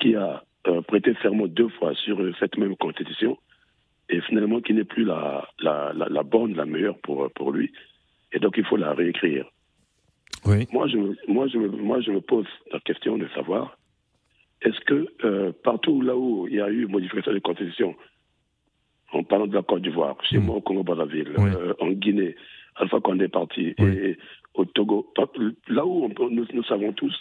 qui 0.00 0.14
a 0.14 0.42
prêté 0.86 1.14
serment 1.22 1.46
deux 1.46 1.68
fois 1.70 1.94
sur 1.94 2.18
cette 2.38 2.56
même 2.58 2.76
constitution 2.76 3.38
et 4.10 4.20
finalement 4.20 4.60
qui 4.60 4.74
n'est 4.74 4.84
plus 4.84 5.04
la, 5.04 5.48
la, 5.60 5.92
la, 5.94 6.08
la 6.08 6.22
bonne, 6.22 6.54
la 6.54 6.66
meilleure 6.66 6.98
pour, 6.98 7.30
pour 7.32 7.52
lui. 7.52 7.72
Et 8.32 8.38
donc 8.38 8.56
il 8.58 8.64
faut 8.64 8.76
la 8.76 8.92
réécrire. 8.92 9.46
Oui. 10.46 10.68
Moi, 10.72 10.86
je, 10.88 10.98
moi, 11.26 11.48
je, 11.48 11.58
moi, 11.58 12.00
je 12.00 12.10
me 12.10 12.20
pose 12.20 12.46
la 12.72 12.78
question 12.80 13.18
de 13.18 13.26
savoir 13.34 13.77
est-ce 14.62 14.80
que 14.80 15.06
euh, 15.24 15.52
partout 15.62 16.00
là 16.02 16.16
où 16.16 16.46
il 16.48 16.54
y 16.56 16.60
a 16.60 16.68
eu 16.70 16.86
modification 16.86 17.32
de 17.32 17.38
constitution, 17.38 17.94
en 19.12 19.22
parlant 19.24 19.46
de 19.46 19.54
la 19.54 19.62
Côte 19.62 19.82
d'Ivoire, 19.82 20.16
chez 20.24 20.38
Mm. 20.38 20.44
moi 20.44 20.56
au 20.56 20.60
Congo-Brazzaville, 20.60 21.32
Oui. 21.38 21.50
euh, 21.54 21.74
en 21.80 21.90
Guinée, 21.90 22.34
Alpha 22.76 23.00
Condé 23.00 23.24
est 23.24 23.28
parti, 23.28 23.74
Oui. 23.78 23.90
et 23.96 24.18
au 24.54 24.64
Togo, 24.64 25.12
là 25.68 25.86
où 25.86 26.04
on 26.04 26.28
nous, 26.30 26.46
nous 26.52 26.64
savons 26.64 26.92
tous, 26.92 27.14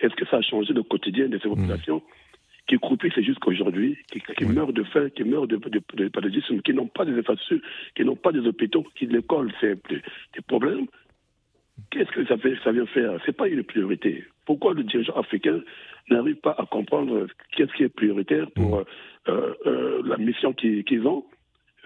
est-ce 0.00 0.14
que 0.14 0.24
ça 0.26 0.38
a 0.38 0.42
changé 0.42 0.72
le 0.72 0.82
quotidien 0.82 1.28
de 1.28 1.38
ces 1.38 1.48
populations 1.48 2.02
qui 2.68 2.78
croupissent 2.78 3.20
jusqu'à 3.20 3.48
aujourd'hui, 3.48 3.98
qui, 4.10 4.20
qui 4.20 4.44
Oui. 4.44 4.54
meurent 4.54 4.72
de 4.72 4.84
faim, 4.84 5.10
qui 5.10 5.24
meurent 5.24 5.48
de, 5.48 5.56
de, 5.56 5.82
de 5.94 6.08
paludisme, 6.08 6.60
qui 6.62 6.72
n'ont 6.72 6.86
pas 6.86 7.04
des 7.04 7.18
infrastructures, 7.18 7.60
qui 7.96 8.04
n'ont 8.04 8.16
pas 8.16 8.32
des 8.32 8.46
hôpitaux, 8.46 8.84
qui 8.94 9.06
l'école, 9.06 9.52
c'est 9.60 9.74
des, 9.88 9.96
des 10.34 10.40
problèmes 10.46 10.86
Qu'est-ce 11.90 12.10
que 12.12 12.24
ça, 12.26 12.36
fait, 12.36 12.54
ça 12.62 12.70
vient 12.70 12.86
faire? 12.86 13.18
C'est 13.24 13.36
pas 13.36 13.48
une 13.48 13.64
priorité. 13.64 14.24
Pourquoi 14.46 14.72
le 14.74 14.84
dirigeant 14.84 15.14
africain 15.14 15.60
n'arrive 16.10 16.36
pas 16.36 16.54
à 16.58 16.66
comprendre 16.66 17.26
qu'est-ce 17.56 17.72
qui 17.76 17.84
est 17.84 17.88
prioritaire 17.88 18.50
pour 18.52 18.78
euh, 18.78 18.84
euh, 19.28 19.54
euh, 19.66 20.02
la 20.04 20.16
mission 20.18 20.52
qu'ils 20.52 21.06
ont 21.06 21.24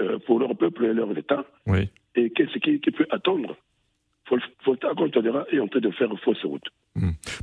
euh, 0.01 0.19
pour 0.27 0.39
leur 0.41 0.57
peuple 0.57 0.85
et 0.87 0.95
leur 0.95 1.17
État 1.17 1.45
Oui. 1.67 1.89
et 2.15 2.31
qu'est-ce 2.31 2.59
qui, 2.59 2.81
qui 2.81 2.91
peut 2.91 3.07
attendre? 3.11 3.57
Faustin 4.65 4.93
Contadera 4.97 5.45
est 5.53 5.61
en 5.61 5.69
train 5.69 5.79
de 5.79 5.91
faire 5.93 6.09
fausse 6.25 6.45
route. 6.45 6.65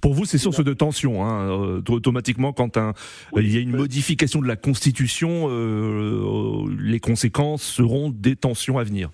Pour 0.01 0.13
vous, 0.13 0.25
c'est 0.25 0.37
source 0.37 0.61
de 0.61 0.73
tension. 0.73 1.23
Hein. 1.23 1.81
automatiquement, 1.87 2.51
quand 2.51 2.75
un, 2.75 2.91
Oui, 3.31 3.43
il 3.45 3.53
y 3.53 3.57
a 3.57 3.61
une 3.61 3.73
modification 3.75 4.41
de 4.41 4.47
la 4.47 4.57
Constitution, 4.57 5.47
les 6.77 6.99
conséquences 6.99 7.63
seront 7.63 8.09
des 8.09 8.35
tensions 8.35 8.79
à 8.79 8.83
venir. 8.83 9.11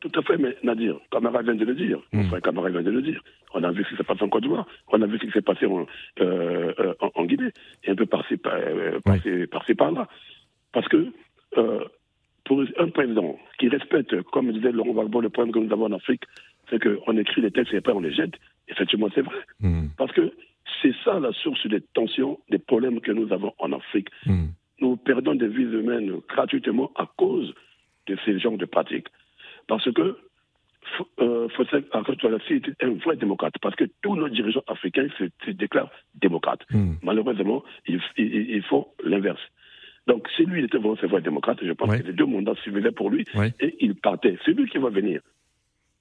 Tout 0.00 0.12
à 0.18 0.22
fait, 0.22 0.38
mais 0.38 0.56
Nadir, 0.62 0.98
Camara 1.10 1.42
vient 1.42 1.54
de 1.54 1.64
le 1.64 1.74
dire. 1.74 2.00
Mon 2.12 2.24
frère 2.24 2.40
Camara 2.40 2.70
vient 2.70 2.82
de 2.82 2.90
le 2.90 3.02
dire. 3.02 3.22
On 3.52 3.62
a 3.62 3.70
vu 3.70 3.84
ce 3.84 3.90
qui 3.90 3.96
s'est 3.96 4.04
passé 4.04 4.22
en 4.22 4.28
Côte 4.28 4.42
d'Ivoire. 4.42 4.66
On 4.88 5.02
a 5.02 5.06
vu 5.06 5.18
ce 5.18 5.26
qui 5.26 5.30
s'est 5.32 5.42
passé 5.42 5.66
en, 5.66 5.86
euh, 6.20 6.72
euh, 6.78 6.94
en, 7.00 7.10
en 7.14 7.24
Guinée. 7.26 7.50
Et 7.84 7.90
un 7.90 7.94
peu 7.94 8.06
par-ci, 8.06 8.38
par, 8.38 8.54
par-ci, 9.04 9.46
par-ci, 9.50 9.74
par-là. 9.74 10.08
Parce 10.72 10.88
que 10.88 11.12
euh, 11.58 11.84
pour 12.44 12.64
un 12.78 12.88
président 12.88 13.38
qui 13.58 13.68
respecte, 13.68 14.22
comme 14.22 14.50
disait 14.52 14.72
Laurent 14.72 14.92
Gbagbo, 14.92 15.20
le 15.20 15.28
problème 15.28 15.52
que 15.52 15.58
nous 15.58 15.72
avons 15.72 15.86
en 15.86 15.92
Afrique, 15.92 16.22
c'est 16.68 16.82
qu'on 16.82 17.16
écrit 17.16 17.42
les 17.42 17.50
textes 17.50 17.74
et 17.74 17.78
après 17.78 17.92
on 17.92 18.00
les 18.00 18.12
jette. 18.12 18.34
Effectivement, 18.68 19.08
c'est 19.14 19.22
vrai. 19.22 19.36
Hmm. 19.60 19.88
Parce 19.98 20.12
que 20.12 20.32
c'est 20.80 20.94
ça 21.04 21.20
la 21.20 21.32
source 21.32 21.66
des 21.66 21.80
tensions, 21.94 22.38
des 22.50 22.58
problèmes 22.58 23.00
que 23.00 23.12
nous 23.12 23.32
avons 23.32 23.52
en 23.58 23.72
Afrique. 23.72 24.08
Hmm. 24.24 24.46
Nous 24.80 24.96
perdons 24.96 25.34
des 25.34 25.48
vies 25.48 25.64
humaines 25.64 26.20
gratuitement 26.28 26.90
à 26.96 27.06
cause 27.16 27.52
de 28.06 28.16
ces 28.24 28.38
genres 28.38 28.56
de 28.56 28.64
pratiques. 28.64 29.08
Parce 29.70 29.90
que 29.92 30.16
euh, 31.20 31.48
Fossek 31.50 31.84
était 32.50 32.84
un 32.84 32.90
vrai 33.04 33.16
démocrate, 33.16 33.54
parce 33.62 33.76
que 33.76 33.84
tous 34.02 34.16
nos 34.16 34.28
dirigeants 34.28 34.64
africains 34.66 35.06
se, 35.18 35.24
se 35.46 35.50
déclarent 35.52 35.92
démocrates. 36.20 36.64
Hmm. 36.70 36.94
Malheureusement, 37.02 37.62
ils, 37.86 38.00
ils- 38.18 38.50
ils 38.56 38.62
font 38.64 38.88
l'inverse. 39.04 39.40
Donc, 40.08 40.28
si 40.34 40.44
lui 40.44 40.58
il 40.60 40.64
était 40.64 40.78
vraiment 40.78 40.96
un 41.00 41.06
vrai 41.06 41.20
démocrate, 41.22 41.58
je 41.62 41.72
pense 41.72 41.88
Ouais. 41.88 42.00
que 42.00 42.06
les 42.08 42.12
deux 42.14 42.26
mandats 42.26 42.56
suffisaient 42.64 42.90
pour 42.90 43.10
lui, 43.10 43.24
Ouais. 43.36 43.52
et 43.60 43.76
il 43.78 43.94
partait. 43.94 44.36
C'est 44.44 44.52
lui 44.52 44.68
qui 44.68 44.78
va 44.78 44.90
venir. 44.90 45.20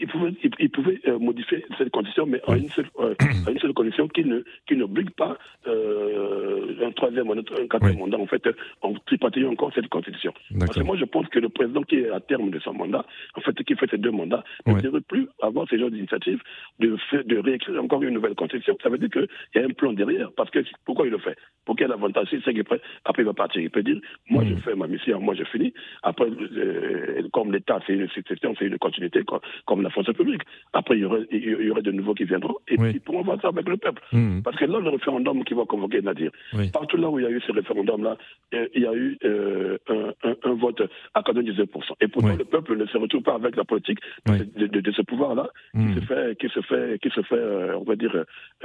Il 0.02 0.08
pouvait, 0.08 0.32
il, 0.44 0.50
il 0.60 0.70
pouvait 0.72 1.00
euh, 1.08 1.20
modifier 1.20 1.64
cette 1.78 1.92
condition, 1.92 2.26
mais 2.26 2.42
à, 2.48 2.52
Ouais. 2.52 2.60
une 2.60 2.70
seule, 2.70 2.90
euh, 3.00 3.14
à 3.46 3.52
une 3.52 3.60
seule 3.60 3.74
condition 3.74 4.08
qui 4.08 4.24
ne 4.24 4.38
qui 4.66 4.76
n'obligue 4.78 5.12
pas 5.12 5.38
euh, 5.68 6.59
un 7.00 7.08
troisième 7.08 7.30
ou 7.30 7.34
un 7.34 7.68
quatrième 7.68 8.00
mandat, 8.00 8.18
en 8.20 8.26
fait, 8.28 8.44
en 8.82 8.94
tripatillant 9.06 9.52
encore 9.52 9.72
cette 9.74 9.88
constitution. 9.88 10.34
Parce 10.60 10.78
que 10.78 10.84
moi, 10.84 10.98
je 10.98 11.06
pense 11.06 11.28
que 11.30 11.40
le 11.40 11.50
président 11.50 11.82
qui 11.84 11.96
est 12.00 12.10
à 12.10 12.20
terme 12.20 12.50
de 12.52 12.60
son 12.60 12.74
mandat, 12.74 13.06
en 13.36 13.42
fait, 13.42 13.54
qui 13.64 13.76
fait 13.76 13.90
ces 13.90 13.98
deux 13.98 14.12
mandats, 14.12 14.44
ne 14.66 14.80
devrait 14.82 15.02
plus 15.02 15.28
avoir 15.42 15.68
ce 15.70 15.78
genre 15.78 15.90
d'initiative 15.92 16.42
de, 16.80 16.98
de 17.24 17.38
réécrire 17.38 17.82
encore 17.82 18.04
une 18.04 18.14
nouvelle 18.14 18.36
constitution. 18.36 18.78
Ça 18.84 18.90
veut 18.90 18.98
dire 18.98 19.10
qu'il 19.10 19.28
y 19.56 19.60
a 19.60 19.66
un 19.66 19.70
plan 19.70 19.94
derrière. 19.94 20.30
Parce 20.36 20.50
que 20.52 20.60
pourquoi 20.86 21.06
il 21.08 21.12
le 21.12 21.18
fait? 21.20 21.38
Pour 21.66 21.76
quel 21.76 21.92
avantage? 21.92 22.28
Sait 22.30 22.54
qu'après, 22.54 22.82
après, 23.06 23.24
il 23.24 23.26
va 23.26 23.34
partir. 23.34 23.62
Il 23.62 23.70
peut 23.70 23.84
dire 23.84 24.00
Moi, 24.30 24.44
je 24.46 24.54
Mm. 24.54 24.58
fais 24.60 24.76
ma 24.76 24.88
mission, 24.88 25.20
moi, 25.22 25.36
je 25.36 25.44
finis. 25.46 25.74
Après, 26.04 26.26
euh, 26.30 27.28
comme 27.32 27.52
l'État, 27.52 27.80
c'est 27.86 27.94
une 27.94 28.08
succession, 28.10 28.54
c'est 28.58 28.66
une 28.66 28.78
continuité, 28.78 29.22
comme 29.66 29.82
la 29.82 29.90
force 29.90 30.12
publique. 30.14 30.42
Après, 30.74 30.96
il 30.98 31.02
y 31.02 31.06
aurait, 31.06 31.26
il 31.32 31.44
y 31.68 31.70
aurait 31.72 31.82
de 31.82 31.92
nouveaux 31.92 32.14
qui 32.14 32.26
viendront 32.26 32.56
et 32.68 32.76
Oui. 32.78 32.90
puis 32.90 32.92
ils 32.96 33.02
pourront 33.02 33.22
voir 33.22 33.40
ça 33.42 33.50
avec 33.50 33.68
le 33.68 33.78
peuple. 33.78 34.02
Hmm. 34.12 34.42
Parce 34.42 34.58
que 34.58 34.66
là, 34.66 34.80
le 34.80 34.90
référendum 34.90 35.44
qui 35.44 35.54
va 35.54 35.66
convoquer 35.66 36.02
Nadir, 36.02 36.32
Oui. 36.54 36.72
Partout 36.90 37.02
là 37.02 37.10
où 37.10 37.20
il 37.20 37.24
y 37.24 37.26
a 37.26 37.30
eu 37.30 37.42
ce 37.42 37.52
référendum-là, 37.52 38.18
euh, 38.54 38.68
il 38.74 38.82
y 38.84 38.88
a 38.88 38.94
eu 38.94 39.18
euh, 39.24 39.78
un, 39.90 40.14
un- 40.30 40.36
un 40.44 40.54
vote 40.56 40.82
à 41.14 41.22
99%. 41.22 41.94
Et 42.02 42.08
pourtant, 42.08 42.30
Oui. 42.30 42.38
le 42.38 42.46
peuple 42.46 42.76
ne 42.78 42.86
se 42.86 42.98
retrouve 42.98 43.22
pas 43.22 43.36
avec 43.36 43.56
la 43.56 43.64
politique 43.64 44.00
Oui. 44.28 44.40
de, 44.58 44.68
de- 44.68 44.82
de 44.82 44.92
ce 44.92 45.02
pouvoir-là 45.04 45.50
Hmm. 45.74 45.94
qui 45.94 46.00
se 46.02 46.06
fait, 46.06 46.38
qui 46.40 46.50
se 46.50 46.62
fait, 46.62 47.00
qui 47.02 47.10
se 47.10 47.22
fait, 47.22 47.36
euh, 47.36 47.76
on 47.78 47.84
va 47.84 47.96
dire, 47.96 48.16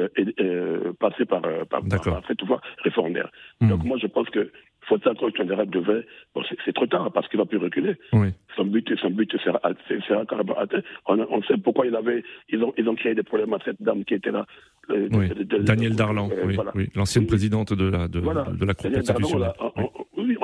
euh, 0.01 0.93
passer 1.01 1.25
par, 1.27 1.43
par, 1.43 1.83
par, 1.83 1.83
référendaire. 2.83 3.29
Hmm. 3.61 3.69
Donc 3.69 3.85
moi, 3.85 3.99
je 4.01 4.07
pense 4.07 4.29
que 4.31 4.51
Faustin 4.89 5.15
Coach-Tondera 5.15 5.65
devait, 5.67 6.07
bon, 6.35 6.43
c'est 6.49 6.57
c'est 6.65 6.73
trop 6.75 6.87
tard 6.87 7.11
parce 7.13 7.29
qu'il 7.29 7.39
va 7.39 7.47
plus 7.47 7.59
reculer. 7.59 7.95
Oui. 8.13 8.29
Son 8.57 8.65
but, 8.67 8.89
son 9.01 9.11
but 9.11 9.31
sera, 9.39 9.61
c'est- 9.89 10.01
sera 10.07 10.25
carrément 10.27 10.57
atteint. 10.59 10.81
On, 11.07 11.43
sait 11.43 11.57
pourquoi 11.57 11.87
il 11.87 11.95
avait, 11.97 12.23
ils 12.51 12.63
ont, 12.63 12.73
ils 12.77 12.89
ont 12.89 12.95
créé 12.95 13.15
des 13.15 13.23
problèmes 13.23 13.53
à 13.55 13.59
cette 13.65 13.81
dame 13.83 14.05
qui 14.05 14.15
était 14.15 14.31
là. 14.31 14.47
euh, 14.91 15.09
Oui. 15.13 15.29
de- 15.31 15.35
de- 15.35 15.43
de- 15.45 15.63
Daniel 15.63 15.97
Darlan, 15.97 16.29
euh, 16.31 16.43
oui, 16.45 16.55
voilà. 16.57 16.71
oui, 16.75 16.91
l'ancienne 16.95 17.25
Oui. 17.25 17.29
présidente 17.29 17.73
de 17.73 17.89
la, 17.89 18.07
de, 18.07 18.21
Voilà. 18.21 18.43
de 18.45 18.65
la 18.67 18.75
Cour 18.75 18.91
Daniel 18.91 19.01
constitutionnelle. 19.07 19.53
on- 19.77 19.91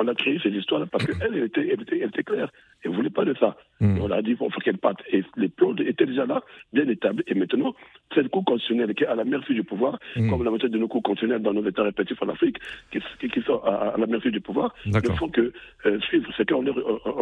on- 0.01 0.09
a 0.09 0.15
créé 0.15 0.39
ces 0.43 0.51
histoires-là 0.51 0.87
parce 0.91 1.07
qu'elle, 1.07 1.35
elle 1.37 1.45
était, 1.45 1.69
elle 1.69 1.83
était, 1.83 1.99
elle 2.01 2.09
était 2.09 2.23
claire. 2.23 2.51
Elle 2.83 2.93
ne 2.93 2.97
voulait 2.97 3.11
pas 3.11 3.25
de 3.25 3.35
ça. 3.39 3.57
Hmm. 3.81 3.97
Et 3.97 4.01
on 4.01 4.11
a 4.11 4.23
dit 4.23 4.35
qu'il 4.37 4.51
faut 4.51 4.61
qu'elle 4.61 4.79
parte. 4.79 5.01
Et 5.13 5.23
les 5.37 5.49
plans 5.49 5.75
étaient 5.77 6.07
déjà 6.07 6.25
là, 6.27 6.43
bien 6.73 6.89
établis. 6.89 7.23
Et 7.27 7.35
maintenant, 7.35 7.75
cette 8.15 8.29
Cour 8.29 8.45
constitutionnelle 8.45 8.95
qui 8.95 9.05
est 9.05 9.07
à 9.07 9.15
la 9.15 9.25
merci 9.25 9.53
du 9.55 9.63
pouvoir, 9.65 9.99
Hmm. 10.17 10.31
comme 10.31 10.43
la 10.45 10.51
moitié 10.51 10.69
de 10.69 10.79
nos 10.79 10.89
cours 10.89 11.03
constitutionnelles 11.03 11.43
dans 11.43 11.53
nos 11.53 11.67
États 11.69 11.83
respectifs 11.83 12.23
en 12.23 12.29
Afrique, 12.31 12.57
qui, 12.91 12.99
qui, 13.21 13.29
qui 13.29 13.43
sont 13.43 13.61
à, 13.65 13.93
à 13.95 13.99
la 13.99 14.07
merci 14.07 14.31
du 14.31 14.41
pouvoir, 14.41 14.75
ne 14.87 15.01
font 15.17 15.29
que 15.29 15.53
euh, 15.87 16.01
suivre 16.01 16.31
ce 16.37 16.43
qu'on 16.43 16.63
leur, 16.63 16.77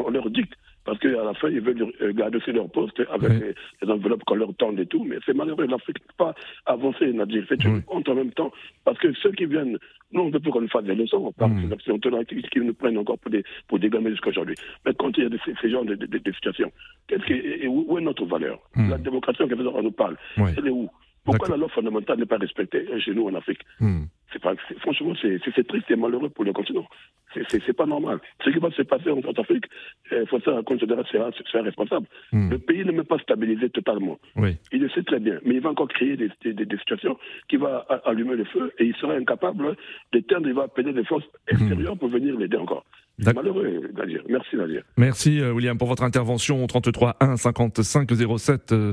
on 0.07 0.11
leur 0.11 0.31
dicte. 0.31 0.55
Parce 0.89 1.01
qu'à 1.01 1.23
la 1.23 1.35
fin, 1.35 1.51
ils 1.51 1.61
veulent 1.61 1.93
euh, 2.01 2.13
garder 2.15 2.41
sur 2.41 2.55
leur 2.55 2.71
poste 2.71 2.99
avec 3.11 3.31
Oui. 3.31 3.41
les, 3.41 3.55
les 3.87 3.93
enveloppes 3.93 4.25
qu'on 4.25 4.37
leur 4.37 4.55
tend 4.55 4.75
et 4.79 4.87
tout. 4.87 5.05
Mais 5.05 5.17
c'est 5.27 5.35
malheureux. 5.37 5.67
L'Afrique 5.67 5.99
ne 6.01 6.07
peut 6.07 6.15
pas 6.17 6.35
avancer, 6.65 7.13
Nadir. 7.13 7.45
C'est 7.47 7.63
une 7.63 7.75
Oui. 7.75 7.81
honte 7.89 8.09
en 8.09 8.15
même 8.15 8.31
temps. 8.33 8.51
Parce 8.87 8.97
que 8.99 9.13
ceux 9.23 9.33
qui 9.33 9.45
viennent, 9.45 9.77
nous, 10.13 10.23
on 10.23 10.29
ne 10.29 10.33
veut 10.33 10.41
plus 10.41 10.51
qu'on 10.51 10.63
nous 10.63 10.69
fasse 10.69 10.85
des 10.85 10.95
leçons. 10.95 11.19
On 11.19 11.33
parle 11.33 11.53
Mm. 11.53 11.63
de 11.65 11.67
ces 11.69 11.73
occidentaux-là 11.75 12.25
qui, 12.25 12.41
qui 12.41 12.61
nous 12.61 12.73
prennent 12.73 12.97
encore 12.97 13.19
pour 13.19 13.31
des, 13.31 13.45
pour 13.69 13.79
des 13.79 13.91
gamins 13.91 14.09
jusqu'à 14.09 14.31
aujourd'hui. 14.31 14.55
Mais 14.87 14.95
quand 14.95 15.15
il 15.19 15.25
y 15.25 15.27
a 15.27 15.29
de 15.29 15.39
ces, 15.45 15.53
ces 15.61 15.69
genres 15.69 15.85
de, 15.85 15.95
de, 15.95 16.07
de- 16.07 16.17
de 16.19 16.33
situations, 16.33 16.73
qu'est-ce 17.07 17.25
que, 17.27 17.35
et 17.35 17.69
où, 17.69 17.85
où 17.87 17.99
est 17.99 18.01
notre 18.01 18.25
valeur? 18.25 18.59
Mm. 18.75 18.89
La 18.91 18.97
démocratie, 18.97 19.43
on 19.43 19.83
nous 19.83 19.91
parle. 19.93 20.17
Ouais. 20.39 20.53
Elle 20.57 20.69
est 20.69 20.71
où? 20.71 20.89
Pourquoi 21.33 21.49
la 21.49 21.57
loi 21.57 21.69
fondamentale 21.69 22.19
n'est 22.19 22.27
pas 22.27 22.39
respectée 22.39 22.87
euh, 22.91 22.99
chez 23.01 23.13
nous 23.15 23.27
en 23.29 23.35
Afrique 23.35 23.61
Hmm. 23.81 24.05
c'est 24.33 24.41
pas, 24.43 24.55
c'est- 24.69 24.79
franchement, 24.81 25.15
c'est 25.21 25.39
c'est- 25.45 25.53
c'est 25.55 25.67
triste 25.67 25.91
et 25.91 25.97
malheureux 25.97 26.29
pour 26.31 26.45
le 26.45 26.53
continent. 26.53 26.87
C'est- 27.35 27.45
C'est 27.51 27.63
c'est 27.67 27.73
pas 27.77 27.87
normal. 27.87 28.19
Ce 28.45 28.51
qui 28.51 28.59
va 28.59 28.71
se 28.71 28.83
passer 28.83 29.11
en 29.11 29.21
Centrafrique, 29.23 29.65
il 30.11 30.27
faut 30.27 30.41
ça 30.41 30.63
considérer 30.65 31.03
sera 31.05 31.63
responsable. 31.63 32.07
Hmm. 32.33 32.51
Le 32.51 32.59
pays 32.59 32.85
ne 32.85 32.93
peut 32.93 33.05
pas 33.05 33.19
stabiliser 33.19 33.69
totalement. 33.71 34.19
Oui. 34.37 34.57
Il 34.73 34.81
le 34.83 34.89
sait 34.91 35.03
très 35.03 35.21
bien, 35.21 35.39
mais 35.45 35.55
il 35.57 35.61
va 35.61 35.71
encore 35.71 35.89
créer 35.89 36.17
des, 36.17 36.31
des- 36.43 36.53
des 36.65 36.79
situations 36.79 37.17
qui 37.49 37.57
a- 37.57 37.87
allumer 38.07 38.37
le 38.37 38.45
feu 38.45 38.73
et 38.79 38.85
il 38.87 38.95
sera 38.97 39.15
incapable 39.15 39.77
d'éteindre. 40.13 40.49
Il 40.49 40.55
va 40.55 40.65
appeler 40.65 40.93
des 40.93 41.05
forces 41.05 41.29
extérieures 41.49 41.97
pour 41.99 42.09
venir 42.09 42.39
l'aider 42.39 42.57
encore. 42.57 42.85
C'est 43.21 43.35
malheureux, 43.35 43.91
Nadir. 43.97 44.23
Merci, 44.29 44.57
Nadir. 44.57 44.83
Merci 44.97 45.41
euh, 45.41 45.53
William 45.53 45.77
pour 45.77 45.89
votre 45.89 46.05
intervention 46.05 46.65
33 46.67 47.17
1 47.21 47.37
55 47.37 48.11
07 48.39 48.73
euh, 48.73 48.93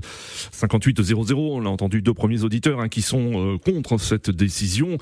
58 0.51 1.01
00. 1.01 1.39
On 1.39 1.65
a 1.65 1.69
entendu 1.69 2.01
deux 2.01 2.13
premiers 2.13 2.43
auditeurs 2.43 2.79
hein, 2.79 2.89
qui 2.89 3.03
sont 3.03 3.55
euh, 3.55 3.57
contre 3.57 3.99
cette 3.99 4.31
décision 4.31 4.97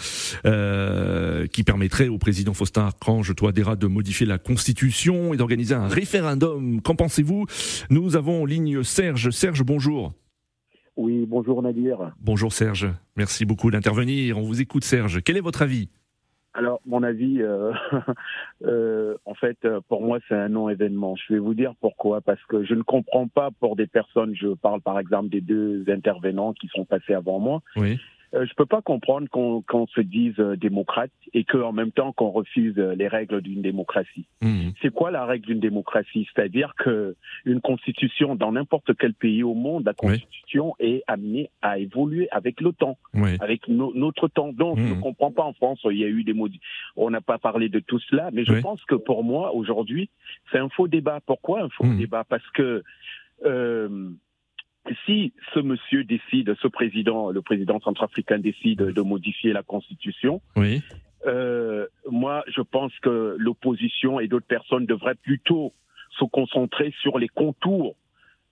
euh, 0.46 1.48
qui 1.48 1.64
permettrait 1.64 2.10
au 2.10 2.18
président 2.18 2.54
Faustin 2.54 2.82
Archange 2.82 3.34
Touadéra 3.36 3.76
de 3.78 3.88
modifier 3.88 4.26
la 4.26 4.38
constitution 4.38 5.34
et 5.34 5.38
d'organiser 5.38 5.74
un 5.76 5.88
référendum. 5.88 6.82
Qu'en 6.82 6.96
pensez-vous? 6.96 7.46
Nous 7.90 8.18
avons 8.18 8.42
en 8.42 8.46
ligne 8.46 8.84
Serge. 8.84 9.30
Serge, 9.30 9.64
bonjour. 9.64 10.14
Oui, 10.98 11.26
bonjour 11.28 11.62
Nadir. 11.62 12.14
Bonjour 12.20 12.52
Serge. 12.52 12.88
Merci 13.16 13.46
beaucoup 13.46 13.72
d'intervenir. 13.72 14.38
On 14.38 14.44
vous 14.44 14.62
écoute 14.62 14.84
Serge. 14.84 15.22
Quel 15.24 15.38
est 15.38 15.42
votre 15.42 15.62
avis? 15.62 15.90
Alors, 16.56 16.82
mon 16.86 17.02
avis, 17.02 17.42
euh, 17.42 17.72
euh, 18.64 19.16
en 19.26 19.34
fait, 19.34 19.58
euh, 19.66 19.82
pour 19.88 20.04
moi, 20.04 20.20
c'est 20.28 20.36
un 20.36 20.50
non-événement. 20.50 21.16
Je 21.16 21.34
vais 21.34 21.40
vous 21.40 21.56
dire 21.56 21.74
pourquoi. 21.82 22.22
Parce 22.22 22.44
que 22.48 22.64
je 22.64 22.76
ne 22.76 22.84
comprends 22.84 23.28
pas 23.28 23.50
pour 23.60 23.76
des 23.76 23.88
personnes, 23.88 24.36
je 24.36 24.54
parle 24.54 24.82
par 24.82 25.00
exemple 25.00 25.30
des 25.30 25.42
deux 25.42 25.84
intervenants 25.88 26.54
qui 26.54 26.68
sont 26.68 26.86
passés 26.86 27.14
avant 27.14 27.40
moi, 27.40 27.62
Oui. 27.76 28.00
Euh, 28.34 28.46
je 28.48 28.54
peux 28.56 28.66
pas 28.66 28.82
comprendre 28.82 29.28
qu'on 29.30 29.62
qu'on 29.62 29.86
se 29.88 30.02
dise 30.02 30.34
euh, 30.40 30.56
démocrate 30.56 31.12
et 31.34 31.44
qu'en 31.44 31.72
même 31.72 31.92
temps 31.92 32.12
qu'on 32.14 32.30
refuse 32.30 32.74
euh, 32.78 32.96
les 32.96 33.08
règles 33.08 33.42
d'une 33.42 33.62
démocratie. 33.62 34.26
Mhm. 34.42 34.74
C'est 34.82 34.92
quoi 34.94 35.12
la 35.12 35.26
règle 35.26 35.46
d'une 35.48 35.60
démocratie? 35.60 36.28
C'est-à-dire 36.34 36.74
que 36.78 37.16
une 37.46 37.62
constitution 37.62 38.36
dans 38.36 38.52
n'importe 38.52 38.96
quel 38.98 39.14
pays 39.14 39.44
au 39.44 39.54
monde, 39.54 39.86
la 39.86 39.94
Oui. 40.02 40.20
constitution 40.20 40.76
est 40.80 41.04
amenée 41.08 41.50
à 41.62 41.78
évoluer 41.78 42.28
avec 42.32 42.60
le 42.62 42.74
temps. 42.74 42.98
Oui. 43.14 43.38
avec 43.40 43.68
no- 43.68 43.94
notre 43.96 44.28
temps. 44.28 44.52
Donc, 44.54 44.80
je 44.80 44.94
ne 44.96 45.00
comprends 45.02 45.32
pas 45.32 45.44
en 45.44 45.54
France, 45.54 45.80
il 45.92 45.98
y 45.98 46.04
a 46.04 46.08
eu 46.08 46.24
des 46.24 46.34
modi- 46.34 46.60
On 46.96 47.10
n'a 47.12 47.22
pas 47.22 47.38
parlé 47.38 47.70
de 47.70 47.80
tout 47.80 48.00
cela, 48.00 48.30
mais 48.34 48.44
je 48.46 48.54
Oui. 48.54 48.62
pense 48.62 48.84
que 48.86 48.96
pour 48.96 49.24
moi, 49.24 49.54
aujourd'hui, 49.54 50.10
c'est 50.52 50.58
un 50.58 50.70
faux 50.70 50.88
débat. 50.88 51.20
Pourquoi 51.26 51.62
un 51.62 51.70
faux 51.70 51.84
Mhm. 51.86 51.98
débat? 51.98 52.24
Parce 52.24 52.48
que 52.52 52.84
euh, 53.46 54.10
si 55.06 55.34
ce 55.54 55.60
monsieur 55.60 56.04
décide, 56.04 56.56
ce 56.62 56.68
président, 56.68 57.32
le 57.32 57.42
président 57.42 57.80
centrafricain 57.80 58.40
décide 58.40 58.80
de 58.80 59.02
modifier 59.02 59.54
la 59.54 59.64
constitution, 59.64 60.42
Oui. 60.58 60.82
euh, 61.26 61.88
moi, 62.10 62.44
je 62.48 62.62
pense 62.62 62.92
que 63.00 63.36
l'opposition 63.40 64.20
et 64.20 64.28
d'autres 64.28 64.46
personnes 64.48 64.86
devraient 64.86 65.16
plutôt 65.16 65.74
se 66.20 66.26
concentrer 66.26 66.94
sur 67.02 67.18
les 67.18 67.30
contours 67.30 67.96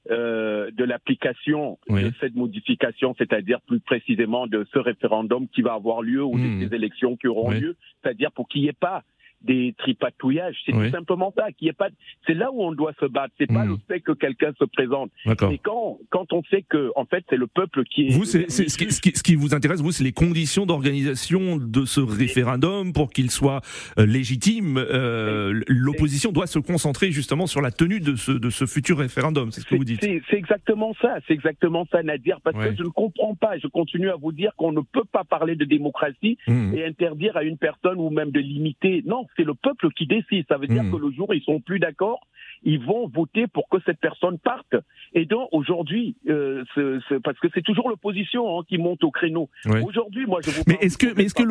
euh, 0.10 0.72
de 0.72 0.84
l'application 0.84 1.78
Oui. 1.88 2.04
de 2.06 2.12
cette 2.20 2.34
modification, 2.36 3.14
c'est-à-dire 3.20 3.62
plus 3.62 3.80
précisément 3.80 4.48
de 4.48 4.66
ce 4.74 4.80
référendum 4.80 5.48
qui 5.50 5.62
va 5.62 5.74
avoir 5.74 6.02
lieu 6.02 6.24
ou 6.24 6.34
Mhm. 6.38 6.60
de 6.64 6.68
ces 6.70 6.76
élections 6.76 7.18
qui 7.18 7.28
auront 7.28 7.50
Oui. 7.50 7.60
lieu, 7.60 7.76
c'est-à-dire 8.02 8.32
pour 8.32 8.48
qu'il 8.48 8.62
n'y 8.62 8.68
ait 8.68 8.74
pas 8.74 9.04
des 9.44 9.74
tripatouillages, 9.78 10.56
c'est 10.66 10.74
Oui. 10.76 10.86
tout 10.86 10.92
simplement 10.92 11.34
ça, 11.36 11.52
qu'il 11.52 11.68
y 11.68 11.70
ait 11.70 11.74
pas. 11.74 11.90
C'est 12.28 12.34
là 12.34 12.52
où 12.52 12.62
on 12.64 12.72
doit 12.74 12.94
se 13.00 13.06
battre. 13.06 13.34
C'est 13.40 13.48
pas 13.48 13.66
Mhm. 13.66 13.72
le 13.72 13.78
fait 13.88 14.00
que 14.02 14.12
quelqu'un 14.12 14.52
se 14.60 14.66
présente. 14.66 15.12
Mais 15.26 15.58
quand 15.58 15.98
quand 16.10 16.32
on 16.34 16.44
sait 16.50 16.64
que 16.64 16.92
en 16.96 17.06
fait 17.06 17.24
c'est 17.30 17.38
le 17.38 17.48
peuple 17.48 17.84
qui 17.86 18.08
est 18.08 18.10
Vous, 18.12 18.26
c'est, 18.26 18.50
c'est- 18.52 18.70
ce, 18.70 18.78
qui, 18.78 18.92
ce 18.92 19.02
qui- 19.02 19.16
ce 19.16 19.24
qui 19.24 19.36
vous 19.36 19.54
intéresse, 19.56 19.82
vous, 19.82 19.92
c'est 19.92 20.04
les 20.04 20.12
conditions 20.12 20.66
d'organisation 20.66 21.58
de 21.58 21.86
ce 21.86 22.02
référendum 22.02 22.94
pour 22.94 23.10
qu'il 23.12 23.32
soit 23.32 23.62
euh, 23.98 24.06
légitime. 24.06 24.78
Euh, 24.78 25.62
l'opposition 25.68 26.32
doit 26.32 26.48
se 26.48 26.60
concentrer 26.60 27.12
justement 27.12 27.48
sur 27.48 27.62
la 27.62 27.72
tenue 27.72 28.00
de 28.00 28.16
ce, 28.16 28.32
de 28.32 28.50
ce 28.50 28.66
futur 28.66 28.98
référendum. 29.00 29.52
C'est 29.52 29.62
ce 29.62 29.66
que 29.66 29.76
vous 29.76 29.86
dites. 29.86 30.02
C'est 30.04 30.22
c'est 30.30 30.38
exactement 30.38 30.94
ça, 31.02 31.16
c'est 31.28 31.34
exactement 31.34 31.86
ça, 31.92 32.04
Nadir, 32.04 32.40
parce 32.42 32.56
Ouais. 32.58 32.70
que 32.70 32.76
je 32.78 32.84
ne 32.84 32.90
comprends 32.90 33.36
pas. 33.36 33.58
Je 33.58 33.68
continue 33.68 34.10
à 34.10 34.16
vous 34.16 34.32
dire 34.32 34.52
qu'on 34.58 34.72
ne 34.72 34.82
peut 34.82 35.04
pas 35.12 35.24
parler 35.24 35.56
de 35.56 35.66
démocratie 35.66 36.38
Mhm. 36.48 36.74
et 36.76 36.86
interdire 36.86 37.38
à 37.38 37.44
une 37.44 37.58
personne 37.58 37.98
ou 38.00 38.10
même 38.10 38.32
de 38.32 38.40
limiter. 38.40 39.04
Non, 39.06 39.26
c'est 39.38 39.44
le 39.44 39.54
peuple 39.54 39.90
qui 39.96 40.06
décide. 40.08 40.46
Ça 40.50 40.58
veut 40.58 40.68
dire 40.68 40.84
Hmm. 40.84 40.92
que 40.92 40.98
le 40.98 41.12
jour 41.12 41.30
où 41.30 41.34
ils 41.34 41.42
sont 41.44 41.60
plus 41.60 41.80
d'accord, 41.80 42.20
ils 42.64 42.80
vont 42.84 43.08
voter 43.08 43.48
pour 43.48 43.68
que 43.70 43.78
cette 43.86 44.00
personne 44.00 44.38
parte. 44.40 44.76
Et 45.14 45.26
donc 45.26 45.48
aujourd'hui, 45.52 46.16
euh, 46.30 46.64
ce- 46.76 47.00
ce- 47.10 47.16
parce 47.16 47.40
que 47.40 47.48
c'est 47.54 47.64
toujours 47.64 47.90
l'opposition 47.90 48.60
hein, 48.60 48.64
qui 48.68 48.78
monte 48.78 49.04
au 49.04 49.12
créneau. 49.12 49.50
Ouais. 49.66 49.82
Aujourd'hui, 49.84 50.26
moi, 50.26 50.40
je 50.44 50.52
vous 50.52 50.62
Mais 50.68 50.78
est-ce 50.82 50.98
que, 50.98 51.08
mais 51.16 51.24
est-ce 51.26 51.34
que 51.36 51.44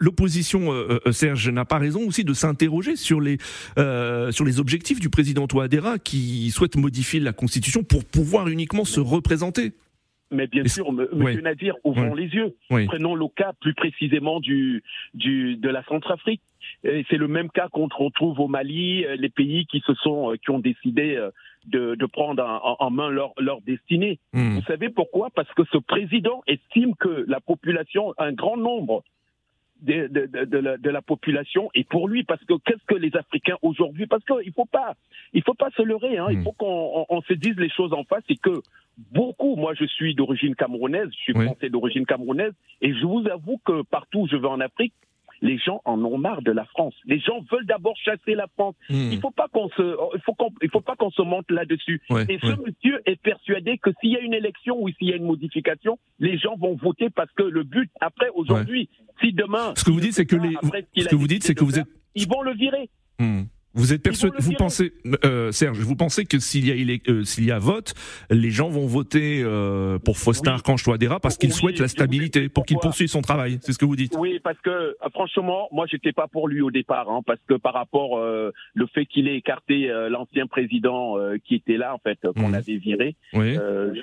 l'opposition, 0.00 0.72
euh, 0.72 0.98
euh, 1.06 1.12
Serge, 1.12 1.48
n'a 1.50 1.64
pas 1.64 1.78
raison 1.78 2.06
aussi 2.06 2.24
de 2.24 2.32
s'interroger 2.32 2.96
sur 2.96 3.20
les 3.20 3.38
euh, 3.78 4.30
sur 4.32 4.44
les 4.44 4.60
objectifs 4.60 5.00
du 5.00 5.10
président 5.10 5.46
Touadéra 5.46 5.98
qui 5.98 6.50
souhaite 6.50 6.76
modifier 6.76 7.20
la 7.20 7.32
Constitution 7.32 7.82
pour 7.84 8.04
pouvoir 8.04 8.48
uniquement 8.48 8.84
se 8.84 9.00
représenter? 9.00 9.72
Mais 10.30 10.46
bien 10.46 10.64
sûr. 10.66 10.92
Monsieur 10.92 11.40
Nadir, 11.40 11.74
ouvrons 11.84 12.14
les 12.14 12.26
yeux. 12.26 12.54
Oui. 12.70 12.86
Prenons 12.86 13.14
le 13.14 13.26
cas 13.28 13.52
plus 13.60 13.74
précisément 13.74 14.40
du, 14.40 14.82
du 15.14 15.56
de 15.56 15.68
la 15.68 15.82
Centrafrique. 15.84 16.42
C'est 16.82 17.16
le 17.16 17.28
même 17.28 17.50
cas 17.50 17.68
qu'on 17.68 17.88
retrouve 17.88 18.38
au 18.40 18.48
Mali, 18.48 19.04
euh, 19.04 19.16
les 19.16 19.30
pays 19.30 19.64
qui 19.66 19.80
se 19.86 19.94
sont, 19.94 20.32
euh, 20.32 20.36
qui 20.36 20.50
ont 20.50 20.58
décidé 20.58 21.16
euh, 21.16 21.30
de, 21.66 21.94
de 21.94 22.06
prendre 22.06 22.42
en, 22.42 22.76
en 22.78 22.90
main 22.90 23.08
leur, 23.08 23.32
leur 23.38 23.62
destinée. 23.62 24.18
Hmm. 24.32 24.56
Vous 24.56 24.62
savez 24.62 24.90
pourquoi? 24.90 25.30
Parce 25.34 25.52
que 25.54 25.62
ce 25.72 25.78
président 25.78 26.42
estime 26.46 26.94
que 26.96 27.24
la 27.26 27.40
population, 27.40 28.12
un 28.18 28.32
grand 28.32 28.56
nombre 28.56 29.02
de, 29.82 30.06
de, 30.08 30.44
de, 30.44 30.58
la, 30.58 30.76
de 30.76 30.90
la 30.90 31.02
population 31.02 31.70
est 31.74 31.88
pour 31.88 32.08
lui. 32.08 32.24
Parce 32.24 32.44
que 32.44 32.54
qu'est-ce 32.64 32.84
que 32.86 32.94
les 32.94 33.14
Africains 33.16 33.56
aujourd'hui 33.62 34.06
Parce 34.06 34.24
qu'il 34.24 34.52
faut 34.52 34.64
pas, 34.66 34.94
il 35.32 35.42
faut 35.42 35.54
pas 35.54 35.70
se 35.76 35.82
leurrer. 35.82 36.18
Hein, 36.18 36.28
Il 36.30 36.38
Mm. 36.38 36.44
faut 36.44 36.52
qu'on 36.52 36.92
on, 37.00 37.06
on 37.08 37.22
se 37.22 37.32
dise 37.34 37.56
les 37.56 37.70
choses 37.70 37.92
en 37.92 38.04
face. 38.04 38.22
C'est 38.28 38.36
que 38.40 38.60
beaucoup, 39.12 39.56
moi 39.56 39.74
je 39.74 39.84
suis 39.84 40.14
d'origine 40.14 40.54
camerounaise, 40.54 41.08
je 41.12 41.16
suis 41.18 41.32
Oui. 41.36 41.44
français 41.46 41.70
d'origine 41.70 42.04
camerounaise, 42.06 42.52
et 42.80 42.92
je 42.94 43.04
vous 43.06 43.24
avoue 43.28 43.58
que 43.64 43.82
partout 43.82 44.20
où 44.22 44.28
je 44.28 44.36
vais 44.36 44.48
en 44.48 44.60
Afrique, 44.60 44.92
les 45.40 45.58
gens 45.58 45.80
en 45.84 46.02
ont 46.04 46.18
marre 46.18 46.42
de 46.42 46.52
la 46.52 46.64
France. 46.64 46.94
Les 47.04 47.18
gens 47.18 47.40
veulent 47.50 47.66
d'abord 47.66 47.96
chasser 47.96 48.34
la 48.34 48.46
France. 48.48 48.74
Hmm. 48.88 49.10
Il 49.12 49.20
faut 49.20 49.30
pas 49.30 49.48
qu'on 49.48 49.68
se, 49.70 49.96
il 50.14 50.20
faut 50.22 50.34
qu'on, 50.34 50.50
il 50.62 50.70
faut 50.70 50.80
pas 50.80 50.96
qu'on 50.96 51.10
se 51.10 51.22
monte 51.22 51.50
là-dessus. 51.50 52.00
Ouais, 52.10 52.24
Et 52.28 52.38
ce 52.40 52.46
ouais. 52.46 52.56
monsieur 52.66 53.00
est 53.06 53.20
persuadé 53.20 53.78
que 53.78 53.90
s'il 54.00 54.10
y 54.10 54.16
a 54.16 54.20
une 54.20 54.34
élection 54.34 54.80
ou 54.80 54.88
s'il 54.90 55.08
y 55.08 55.12
a 55.12 55.16
une 55.16 55.26
modification, 55.26 55.98
les 56.18 56.38
gens 56.38 56.56
vont 56.56 56.76
voter 56.76 57.10
parce 57.10 57.30
que 57.32 57.42
le 57.42 57.62
but, 57.62 57.90
après, 58.00 58.28
aujourd'hui, 58.34 58.88
si 59.20 59.32
demain. 59.32 59.72
Ce 59.76 59.84
que 59.84 59.90
vous 59.90 60.00
dites, 60.00 60.14
c'est 60.14 60.26
que 60.26 60.36
les, 60.36 60.56
ce 60.96 61.08
que 61.08 61.16
vous 61.16 61.26
dites, 61.26 61.44
c'est 61.44 61.54
que 61.54 61.64
vous 61.64 61.78
êtes 61.78 61.88
Ils 62.14 62.28
vont 62.28 62.42
le 62.42 62.54
virer. 62.54 62.88
Hmm. 63.18 63.42
Vous 63.74 63.92
êtes 63.92 64.02
persuadé, 64.02 64.36
vous 64.40 64.54
pensez, 64.54 64.92
euh, 65.24 65.52
Serge, 65.52 65.78
vous 65.80 65.94
pensez 65.94 66.24
que 66.24 66.38
s'il 66.38 66.66
y 66.66 66.72
a 66.72 66.98
euh, 67.12 67.22
s'il 67.24 67.44
y 67.44 67.50
a 67.52 67.58
vote, 67.58 67.94
les 68.30 68.50
gens 68.50 68.68
vont 68.70 68.86
voter 68.86 69.42
euh, 69.44 69.98
pour 69.98 70.16
Faustin 70.18 70.52
Oui. 70.52 70.54
Archange 70.60 70.82
Touadéra 70.82 71.20
parce 71.20 71.36
qu'ils 71.36 71.50
Oui, 71.50 71.56
souhaitent 71.56 71.78
la 71.78 71.88
stabilité, 71.88 72.48
pour 72.48 72.64
qu'il 72.64 72.78
poursuive 72.78 73.08
son 73.08 73.20
travail. 73.20 73.58
C'est 73.60 73.72
ce 73.72 73.78
que 73.78 73.84
vous 73.84 73.94
dites. 73.94 74.14
Oui, 74.18 74.40
parce 74.42 74.58
que 74.60 74.70
euh, 74.70 74.94
franchement, 75.12 75.68
moi, 75.70 75.86
j'étais 75.88 76.12
pas 76.12 76.28
pour 76.28 76.48
lui 76.48 76.60
au 76.62 76.70
départ, 76.70 77.10
hein, 77.10 77.20
parce 77.26 77.40
que 77.46 77.54
par 77.54 77.74
rapport 77.74 78.18
euh, 78.18 78.52
le 78.74 78.86
fait 78.86 79.04
qu'il 79.06 79.28
ait 79.28 79.36
écarté 79.36 79.90
euh, 79.90 80.08
l'ancien 80.08 80.46
président 80.46 81.18
euh, 81.18 81.36
qui 81.44 81.54
était 81.54 81.76
là, 81.76 81.94
en 81.94 81.98
fait, 81.98 82.18
qu'on 82.34 82.48
Mhm. 82.48 82.54
avait 82.54 82.76
viré, 82.78 83.16
Oui. 83.34 83.54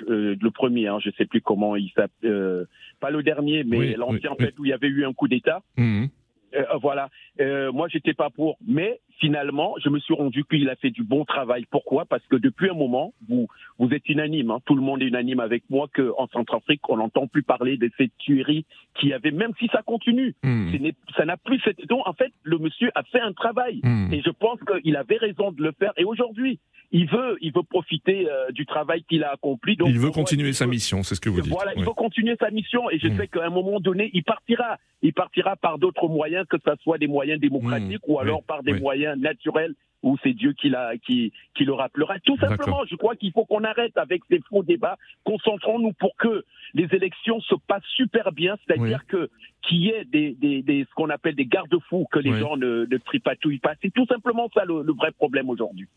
le 0.08 0.48
premier, 0.50 0.86
hein, 0.86 0.98
je 1.04 1.10
sais 1.18 1.26
plus 1.26 1.40
comment 1.42 1.76
il 1.76 1.90
s'appelle, 1.90 2.30
euh, 2.30 2.64
pas 3.00 3.10
le 3.10 3.22
dernier, 3.22 3.64
mais 3.64 3.94
l'ancien, 3.96 4.30
en 4.30 4.36
fait, 4.36 4.54
où 4.58 4.64
il 4.64 4.68
y 4.68 4.72
avait 4.72 4.86
eu 4.88 5.04
un 5.04 5.12
coup 5.12 5.28
d'État. 5.28 5.62
Hmm. 5.76 6.06
Euh, 6.54 6.62
voilà. 6.80 7.10
Euh, 7.40 7.72
moi, 7.72 7.88
j'étais 7.90 8.14
pas 8.14 8.30
pour. 8.30 8.56
Mais 8.66 9.00
finalement, 9.18 9.74
je 9.82 9.88
me 9.88 9.98
suis 9.98 10.14
rendu 10.14 10.44
qu'il 10.44 10.68
a 10.68 10.76
fait 10.76 10.90
du 10.90 11.02
bon 11.02 11.24
travail. 11.24 11.64
Pourquoi? 11.70 12.04
Parce 12.04 12.24
que 12.26 12.36
depuis 12.36 12.70
un 12.70 12.74
moment, 12.74 13.12
vous 13.28 13.48
vous 13.78 13.90
êtes 13.92 14.08
unanime. 14.08 14.50
hein, 14.50 14.58
tout 14.66 14.74
le 14.74 14.82
monde 14.82 15.02
est 15.02 15.06
unanime 15.06 15.40
avec 15.40 15.62
moi 15.70 15.86
que 15.92 16.12
en 16.18 16.26
Centrafrique, 16.28 16.80
on 16.88 16.96
n'entend 16.98 17.26
plus 17.26 17.42
parler 17.42 17.76
de 17.76 17.90
cette 17.98 18.16
tuerie 18.18 18.64
qui 18.98 19.12
avait, 19.12 19.30
même 19.30 19.52
si 19.58 19.68
ça 19.72 19.82
continue, 19.82 20.34
Hmm. 20.42 20.70
ça 21.16 21.24
n'a 21.24 21.36
plus 21.36 21.60
cette. 21.64 21.86
Donc, 21.88 22.06
en 22.06 22.12
fait, 22.12 22.32
le 22.42 22.58
monsieur 22.58 22.90
a 22.94 23.02
fait 23.04 23.20
un 23.20 23.32
travail. 23.32 23.80
Hmm. 23.82 24.12
Et 24.12 24.22
je 24.22 24.30
pense 24.30 24.58
qu'il 24.60 24.96
avait 24.96 25.16
raison 25.18 25.52
de 25.52 25.62
le 25.62 25.72
faire. 25.78 25.92
Et 25.96 26.04
aujourd'hui, 26.04 26.58
il 26.92 27.06
veut, 27.08 27.36
il 27.40 27.52
veut 27.52 27.62
profiter 27.64 28.28
euh, 28.30 28.50
du 28.52 28.64
travail 28.64 29.02
qu'il 29.08 29.24
a 29.24 29.32
accompli. 29.32 29.76
Donc, 29.76 29.88
Il 29.88 29.96
veut 29.98 30.06
moi, 30.06 30.12
continuer 30.12 30.52
sa 30.52 30.64
veut- 30.64 30.70
mission, 30.70 31.02
c'est 31.02 31.14
ce 31.16 31.20
que 31.20 31.28
vous 31.28 31.40
dites. 31.40 31.52
voilà, 31.52 31.72
il 31.76 31.84
veut 31.84 31.92
continuer 31.92 32.36
sa 32.38 32.50
mission 32.50 32.88
et 32.90 32.98
je 32.98 33.08
Mm. 33.08 33.16
sais 33.16 33.28
qu'à 33.28 33.44
un 33.44 33.50
moment 33.50 33.80
donné, 33.80 34.10
il 34.14 34.22
partira. 34.24 34.78
Il 35.02 35.12
partira 35.12 35.56
par 35.56 35.78
d'autres 35.78 36.08
moyens, 36.08 36.46
que 36.48 36.56
ce 36.64 36.70
soit 36.82 36.96
des 36.96 37.06
moyens 37.06 37.38
démocratiques 37.38 38.00
ou 38.08 38.18
alors 38.18 38.38
Oui, 38.38 38.44
par 38.46 38.62
des 38.62 38.72
oui. 38.72 38.80
moyens 38.80 39.05
naturels 39.14 39.76
où 40.02 40.16
c'est 40.22 40.32
Dieu 40.34 40.52
qui, 40.52 40.68
l'a, 40.68 40.92
qui, 40.98 41.32
qui 41.56 41.64
le 41.64 41.72
rappellera. 41.72 42.18
Tout 42.20 42.36
simplement, 42.38 42.84
je 42.88 42.96
crois 42.96 43.16
qu'il 43.16 43.32
faut 43.32 43.44
qu'on 43.44 43.64
arrête 43.64 43.96
avec 43.96 44.22
ces 44.30 44.40
faux 44.48 44.62
débats. 44.62 44.96
Concentrons-nous 45.24 45.92
pour 45.94 46.14
que 46.16 46.44
les 46.74 46.86
élections 46.92 47.40
se 47.40 47.54
passent 47.66 47.82
super 47.96 48.32
bien, 48.32 48.56
c'est-à-dire 48.66 49.04
que 49.06 49.28
qu'il 49.62 49.78
y 49.78 49.88
ait 49.88 50.04
des, 50.04 50.36
des, 50.40 50.62
des, 50.62 50.84
ce 50.88 50.94
qu'on 50.94 51.10
appelle 51.10 51.34
des 51.34 51.46
garde-fous, 51.46 52.06
que 52.12 52.20
les 52.20 52.30
Oui. 52.30 52.38
gens 52.38 52.56
ne, 52.56 52.86
ne 52.88 52.96
tripatouillent 52.98 53.58
pas. 53.58 53.72
C'est 53.82 53.92
tout 53.92 54.06
simplement 54.06 54.48
ça 54.54 54.64
le, 54.64 54.82
le 54.84 54.92
vrai 54.92 55.10
problème 55.10 55.50
aujourd'hui. 55.50 55.88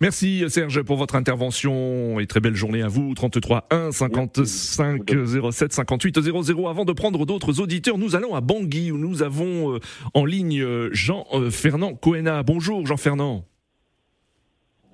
Merci 0.00 0.44
Serge 0.48 0.80
pour 0.82 0.96
votre 0.96 1.14
intervention 1.16 2.18
et 2.20 2.26
très 2.26 2.40
belle 2.40 2.54
journée 2.54 2.82
à 2.82 2.88
vous. 2.88 3.12
33 3.14 3.66
1 3.70 3.90
55 3.90 5.02
07 5.52 5.72
58 5.72 6.20
00. 6.20 6.68
Avant 6.68 6.84
de 6.86 6.92
prendre 6.92 7.26
d'autres 7.26 7.60
auditeurs, 7.60 7.98
nous 7.98 8.16
allons 8.16 8.34
à 8.34 8.40
Bangui 8.40 8.90
où 8.92 8.96
nous 8.96 9.22
avons 9.22 9.74
euh, 9.74 9.78
en 10.14 10.24
ligne 10.24 10.62
euh, 10.62 10.88
Jean-Fernand 10.92 11.94
Coena. 11.94 12.42
Bonjour 12.42 12.86
Jean-Fernand. 12.86 13.07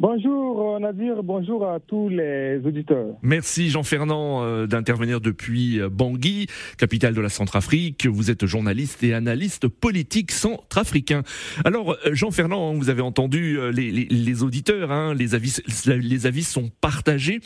Bonjour 0.01 0.75
euh, 0.75 0.79
Nadir, 0.81 1.23
bonjour 1.23 1.65
à 1.67 1.79
tous 1.79 2.09
les 2.09 2.61
auditeurs. 2.65 3.15
Merci 3.23 3.71
Jean-Fernand 3.71 4.43
euh, 4.43 4.67
d'intervenir 4.67 5.21
depuis 5.21 5.81
euh, 5.81 5.89
Bangui, 5.89 6.49
capitale 6.79 7.15
de 7.15 7.21
la 7.21 7.29
Centrafrique. 7.29 8.05
Vous 8.07 8.29
êtes 8.29 8.45
journaliste 8.45 9.05
et 9.05 9.15
analyste 9.15 9.69
politique 9.69 10.33
centrafricain. 10.33 11.23
Alors 11.65 11.97
Jean-Fernand, 12.11 12.73
hein, 12.73 12.75
vous 12.77 12.91
avez 12.91 13.03
entendu 13.03 13.57
les, 13.73 13.93
les- 13.93 14.07
les 14.11 14.43
auditeurs, 14.43 14.91
hein, 14.91 15.15
les, 15.15 15.37
avis, 15.37 15.57
les 15.87 16.27
avis 16.27 16.43
sont 16.43 16.71
partagés. 16.81 17.39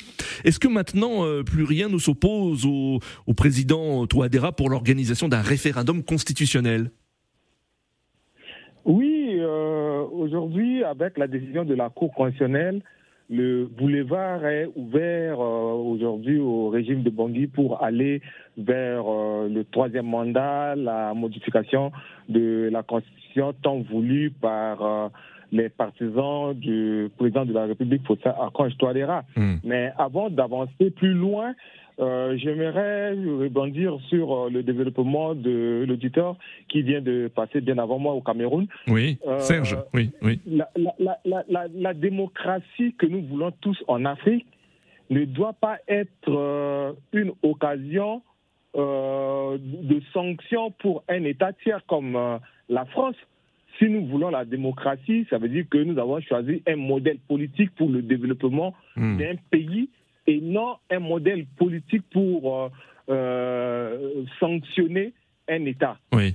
Est-ce 0.44 0.59
que 0.59 0.68
maintenant 0.68 1.24
plus 1.44 1.64
rien 1.64 1.88
ne 1.90 1.98
s'oppose 1.98 2.64
au, 2.64 2.98
au 3.26 3.35
président 3.35 4.07
Touadéra 4.07 4.52
pour 4.52 4.70
l'organisation 4.70 5.28
d'un 5.28 5.42
référendum 5.42 6.02
constitutionnel? 6.02 6.90
Oui, 8.88 9.37
euh, 9.38 10.03
aujourd'hui, 10.11 10.83
avec 10.83 11.18
la 11.18 11.27
décision 11.27 11.64
de 11.64 11.74
la 11.74 11.90
Cour 11.90 12.12
constitutionnelle, 12.14 12.81
le 13.29 13.66
boulevard 13.66 14.46
est 14.46 14.70
ouvert 14.74 15.38
euh, 15.38 15.74
aujourd'hui 15.74 16.38
au 16.38 16.70
régime 16.70 17.03
de 17.03 17.11
Bangui 17.11 17.46
pour 17.46 17.83
aller 17.83 18.22
vers 18.57 19.05
euh, 19.07 19.46
le 19.51 19.64
troisième 19.64 20.07
mandat, 20.07 20.74
la 20.74 21.12
modification 21.12 21.92
de 22.31 22.70
la 22.72 22.83
Constitution 22.83 23.53
tant 23.62 23.81
voulue 23.81 24.31
par 24.31 24.83
euh, 24.83 25.09
les 25.53 25.68
partisans 25.68 26.55
du 26.55 27.11
président 27.18 27.44
de 27.44 27.53
la 27.53 27.66
République, 27.66 28.07
Faustin 28.07 28.33
Archange 28.40 28.74
Touadéra. 28.79 29.24
Hmm. 29.37 29.57
Mais 29.62 29.92
avant 29.98 30.31
d'avancer 30.31 30.90
plus 30.90 31.12
loin, 31.12 31.53
euh, 32.00 32.37
j'aimerais 32.37 33.11
rebondir 33.12 33.98
sur 34.08 34.32
euh, 34.32 34.50
le 34.50 34.62
développement 34.62 35.34
de 35.34 35.84
l'auditeur 35.88 36.37
qui 36.68 36.82
vient 36.82 37.00
de 37.00 37.28
passer 37.34 37.61
bien 37.61 37.78
avant 37.78 37.98
moi 37.98 38.12
au 38.14 38.20
Cameroun. 38.20 38.66
Oui, 38.87 39.18
Euh, 39.26 39.38
Serge, 39.40 39.76
oui, 39.94 40.11
oui. 40.22 40.40
La, 40.46 40.68
la- 40.76 40.94
la- 40.98 41.18
la- 41.24 41.44
la- 41.48 41.66
la 41.74 41.94
démocratie 41.94 42.94
que 42.98 43.06
nous 43.06 43.22
voulons 43.22 43.52
tous 43.61 43.82
en 43.88 44.04
Afrique 44.04 44.46
ne 45.11 45.24
doit 45.24 45.54
pas 45.54 45.78
être 45.88 46.94
une 47.12 47.32
occasion 47.42 48.22
de 48.74 50.00
sanction 50.12 50.70
pour 50.72 51.02
un 51.08 51.24
État 51.24 51.52
tiers 51.52 51.84
comme 51.87 52.16
la 52.68 52.84
France. 52.87 53.16
Si 53.78 53.88
nous 53.88 54.06
voulons 54.06 54.30
la 54.30 54.44
démocratie, 54.44 55.26
ça 55.30 55.38
veut 55.38 55.48
dire 55.48 55.64
que 55.70 55.78
nous 55.78 55.98
avons 55.98 56.20
choisi 56.20 56.62
un 56.66 56.76
modèle 56.76 57.18
politique 57.28 57.70
pour 57.76 57.88
le 57.88 58.02
développement 58.02 58.74
Hmm. 58.96 59.16
d'un 59.18 59.34
pays 59.50 59.88
et 60.28 60.40
non 60.40 60.76
un 60.90 61.00
modèle 61.00 61.44
politique 61.56 62.04
pour 62.12 62.38
euh, 62.64 62.68
euh, 63.10 64.24
sanctionner 64.38 65.12
un 65.48 65.64
État. 65.64 65.98
Oui. 66.12 66.34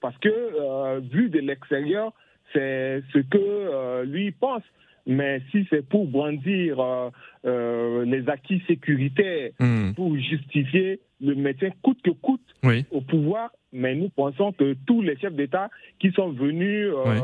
Parce 0.00 0.16
que, 0.18 0.28
euh, 0.28 1.00
vu 1.00 1.28
de 1.28 1.40
l'extérieur, 1.40 2.12
c'est 2.52 3.02
ce 3.12 3.18
que 3.18 4.04
lui 4.04 4.30
pense. 4.32 4.62
Mais 5.04 5.42
si 5.50 5.66
c'est 5.68 5.84
pour 5.84 6.06
brandir 6.06 6.78
euh, 6.78 7.10
euh, 7.44 8.04
les 8.04 8.28
acquis 8.28 8.62
sécuritaires, 8.68 9.50
Hmm. 9.58 9.92
pour 9.94 10.16
justifier 10.16 11.00
le 11.20 11.34
maintien 11.34 11.70
coûte 11.82 12.00
que 12.02 12.10
coûte 12.10 12.48
Oui. 12.62 12.84
au 12.92 13.00
pouvoir, 13.00 13.50
mais 13.72 13.96
nous 13.96 14.10
pensons 14.10 14.52
que 14.52 14.76
tous 14.86 15.02
les 15.02 15.16
chefs 15.18 15.34
d'État 15.34 15.68
qui 15.98 16.12
sont 16.12 16.30
venus 16.30 16.86
euh, 16.86 17.04
Oui. 17.04 17.18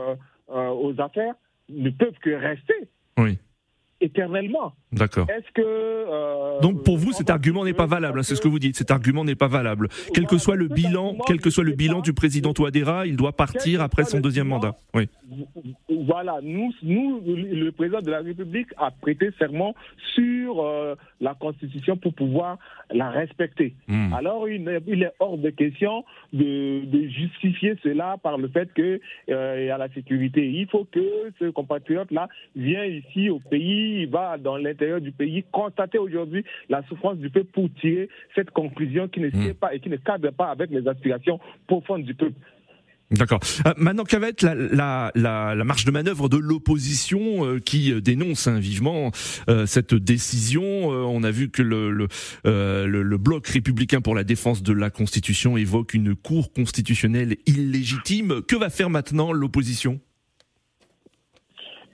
aux 0.85 1.01
affaires 1.01 1.35
ne 1.69 1.91
peuvent 1.91 2.19
que 2.21 2.31
rester. 2.31 2.89
Éternellement. 4.01 4.75
D'accord. 4.93 5.27
Est-ce 5.29 5.51
que 5.55 5.63
euh, 5.63 6.61
donc 6.61 6.85
pour 6.85 6.97
vous 6.97 7.13
cet 7.13 7.31
argument 7.31 7.65
n'est 7.65 7.73
pas 7.73 7.87
valable, 7.87 8.21
hein, 8.21 8.23
c'est 8.23 8.37
ce 8.37 8.41
que 8.41 8.49
vous 8.49 8.59
dites. 8.59 8.77
Cet 8.77 8.91
argument 8.91 9.25
n'est 9.25 9.35
pas 9.35 9.49
valable. 9.49 9.89
Quel 10.15 10.27
que 10.27 10.39
soit 10.39 10.57
le 10.57 10.69
bilan, 10.69 11.17
quel 11.27 11.41
que 11.41 11.51
soit 11.51 11.65
le 11.65 11.73
bilan 11.73 12.01
du 12.01 12.13
président 12.13 12.53
Touadéra, 12.53 13.07
il 13.07 13.17
doit 13.17 13.33
partir 13.33 13.83
après 13.83 14.05
son 14.05 14.21
deuxième 14.21 14.49
mandat. 14.49 14.77
Oui. 14.95 15.09
Voilà, 15.91 16.39
nous, 16.43 16.73
nous, 16.83 17.21
le 17.27 17.71
président 17.71 18.01
de 18.01 18.11
la 18.11 18.21
République 18.21 18.69
a 18.79 18.91
prêté 18.91 19.31
serment 19.39 19.75
sur 20.15 20.65
euh, 20.65 20.95
la 21.21 21.35
Constitution 21.35 21.97
pour 21.97 22.15
pouvoir 22.15 22.59
la 22.91 23.11
respecter. 23.11 23.75
Hmm. 23.89 24.13
Alors 24.13 24.49
il 24.49 24.69
est, 24.69 25.13
hors 25.19 25.39
de 25.39 25.51
question 25.51 26.05
de, 26.33 26.83
justifier 27.09 27.75
cela 27.83 28.17
par 28.23 28.39
le 28.39 28.49
fait 28.49 28.73
qu'il 28.75 29.01
euh, 29.31 29.65
y 29.67 29.71
a 29.71 29.79
la 29.79 29.89
sécurité. 29.91 30.49
Il 30.49 30.67
faut 30.69 30.87
que 30.91 31.33
ce 31.39 31.51
compatriote-là 31.51 32.29
vienne 32.57 32.93
ici 32.93 33.31
au 33.31 33.39
pays, 33.39 33.88
va 34.07 34.39
dans 34.39 34.57
l'intérieur 34.57 35.01
du 35.01 35.13
pays 35.13 35.45
constater 35.53 35.99
aujourd'hui 35.99 36.45
la 36.69 36.83
souffrance 36.89 37.19
du 37.19 37.31
peuple 37.31 37.51
pour 37.53 37.69
tirer 37.81 38.09
cette 38.35 38.51
conclusion 38.51 39.09
qui 39.09 39.21
ne 39.21 39.29
hmm. 39.29 39.55
pas 39.55 39.75
et 39.75 39.81
qui 39.81 39.89
ne 39.89 39.97
cadre 39.97 40.31
pas 40.31 40.51
avec 40.51 40.71
les 40.71 40.87
aspirations 40.89 41.41
profondes 41.67 42.05
du 42.05 42.15
peuple. 42.15 42.39
D'accord. 43.11 43.41
Euh, 43.67 43.73
maintenant, 43.79 44.05
quelle 44.05 44.21
va 44.21 44.29
être 44.29 44.43
la, 44.43 44.55
la, 44.55 45.13
la, 45.15 45.55
la, 45.55 45.65
marge 45.65 45.87
de 45.87 45.91
manœuvre 45.91 46.29
de 46.29 46.37
l'opposition 46.37 47.47
euh, 47.47 47.59
qui 47.59 47.91
euh, 47.91 48.01
dénonce 48.01 48.47
hein, 48.47 48.59
vivement 48.59 49.11
cette 49.67 49.95
décision 49.95 50.89
On 50.89 51.23
a 51.23 51.31
vu 51.31 51.51
que 51.51 51.63
le, 51.63 51.91
le, 51.91 52.07
le, 52.45 53.19
bloc 53.19 53.47
républicain 53.47 54.01
pour 54.01 54.15
la 54.15 54.25
défense 54.25 54.63
de 54.63 54.73
la 54.73 54.91
Constitution 54.91 55.57
évoque 55.57 55.95
une 55.95 56.15
cour 56.15 56.53
constitutionnelle 56.53 57.37
illégitime. 57.47 58.43
Que 58.43 58.57
va 58.57 58.69
faire 58.71 58.91
maintenant 58.91 59.33
l'opposition? 59.33 60.01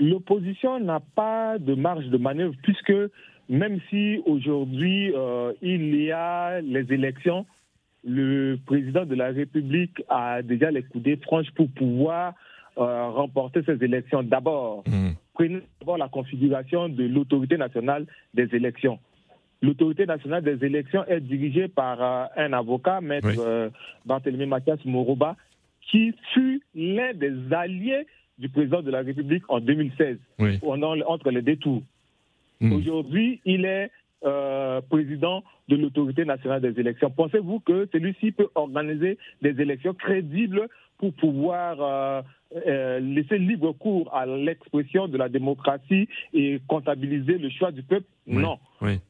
L'opposition 0.01 0.81
n'a 0.81 1.01
pas 1.01 1.59
de 1.59 1.75
marge 1.75 2.07
de 2.07 2.17
manœuvre 2.17 2.55
puisque 2.63 2.93
même 3.49 3.79
si 3.91 4.21
aujourd'hui 4.27 5.13
il 5.63 5.95
y 6.03 6.11
a 6.11 6.61
les 6.61 6.93
élections, 6.93 7.47
le 8.05 8.59
président 8.67 9.05
de 9.05 9.15
la 9.15 9.29
République 9.29 10.03
a 10.09 10.43
déjà 10.43 10.71
les 10.71 10.83
coudées 10.83 11.17
franches 11.17 11.51
pour 11.53 11.69
pouvoir 11.71 12.35
euh, 12.77 13.09
remporter 13.11 13.63
ces 13.65 13.83
élections. 13.85 14.23
D'abord, 14.23 14.83
mmh. 14.87 15.11
prenez 15.33 15.63
d'abord 15.81 15.97
la 15.97 16.09
configuration 16.09 16.89
de 16.89 17.05
l'autorité 17.05 17.57
nationale 17.57 18.07
des 18.35 18.49
élections. 18.53 18.99
L'autorité 19.63 20.07
nationale 20.07 20.43
des 20.43 20.65
élections 20.67 21.05
est 21.07 21.21
dirigée 21.21 21.69
par 21.69 22.03
euh, 22.03 22.27
un 22.37 22.53
avocat, 22.53 23.01
maître 23.01 23.29
euh, 23.39 23.71
Barthélemy 24.05 24.47
Mathias 24.47 24.85
Moroba, 24.85 25.37
qui 25.81 26.15
fut 26.33 26.63
l'un 26.75 27.15
des 27.15 27.33
alliés 27.53 28.07
du 28.39 28.49
président 28.49 28.83
de 28.83 28.91
la 28.91 29.03
République 29.03 29.45
en 29.49 29.61
2016, 29.61 30.19
entre 31.07 31.31
les 31.31 31.43
deux 31.43 31.57
tours. 31.57 31.83
Mmh. 32.61 32.73
Aujourd'hui, 32.73 33.41
il 33.45 33.65
est 33.65 33.91
euh, 34.25 34.81
président 34.89 35.45
de 35.69 35.77
l'autorité 35.77 36.25
nationale 36.25 36.63
des 36.63 36.81
élections. 36.81 37.11
Pensez-vous 37.11 37.61
que 37.61 37.87
celui-ci 37.93 38.33
peut 38.33 38.49
organiser 38.55 39.19
des 39.43 39.61
élections 39.61 39.93
crédibles 39.93 40.69
pour 40.99 41.13
pouvoir 41.13 41.77
euh, 41.81 42.23
euh, 42.67 43.01
laisser 43.01 43.37
libre 43.37 43.73
cours 43.73 44.15
à 44.15 44.25
l'expression 44.25 45.09
de 45.09 45.19
la 45.19 45.29
démocratie 45.29 46.09
et 46.33 46.61
comptabiliser 46.69 47.37
le 47.37 47.51
choix 47.51 47.71
du 47.71 47.83
peuple 47.83 48.07
Non. 48.27 48.59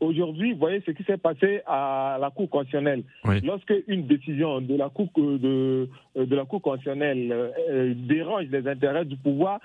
Aujourd'hui, 0.00 0.52
vous 0.52 0.58
voyez 0.58 0.82
ce 0.86 0.92
qui 0.92 1.02
s'est 1.04 1.16
passé 1.16 1.60
à 1.66 2.18
la 2.20 2.30
Cour 2.30 2.48
constitutionnelle. 2.48 3.02
Lorsque 3.42 3.74
une 3.88 4.06
décision 4.06 4.60
de 4.60 4.76
la 4.76 4.88
Cour, 4.88 5.08
de, 5.16 5.88
de 6.16 6.36
la 6.36 6.44
cour 6.44 6.62
constitutionnelle 6.62 7.32
euh, 7.32 7.94
dérange 7.96 8.46
les 8.50 8.66
intérêts 8.68 9.04
du 9.04 9.16
pouvoir, 9.16 9.60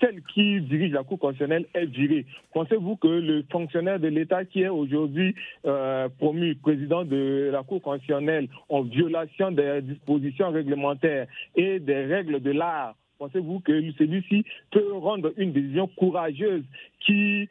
celle 0.00 0.22
qui 0.34 0.60
dirige 0.62 0.92
la 0.92 1.02
Cour 1.02 1.18
constitutionnelle 1.18 1.66
est 1.74 1.86
virée. 1.86 2.26
Pensez-vous 2.52 2.96
que 2.96 3.08
le 3.08 3.44
fonctionnaire 3.50 4.00
de 4.00 4.08
l'État 4.08 4.44
qui 4.44 4.62
est 4.62 4.68
aujourd'hui 4.68 5.34
euh, 5.66 6.08
promu 6.18 6.54
président 6.56 7.04
de 7.04 7.50
la 7.52 7.62
Cour 7.62 7.80
constitutionnelle 7.80 8.48
en 8.68 8.82
violation 8.82 9.50
des 9.50 9.80
dispositions 9.82 10.50
réglementaires 10.50 11.26
et 11.56 11.80
des 11.80 12.04
règles 12.04 12.40
de 12.40 12.50
l'art 12.50 12.94
Pensez-vous 13.18 13.60
que 13.60 13.72
celui-ci 13.92 14.44
peut 14.70 14.92
rendre 14.94 15.32
une 15.36 15.52
décision 15.52 15.88
courageuse 15.88 16.64
qui, 17.00 17.48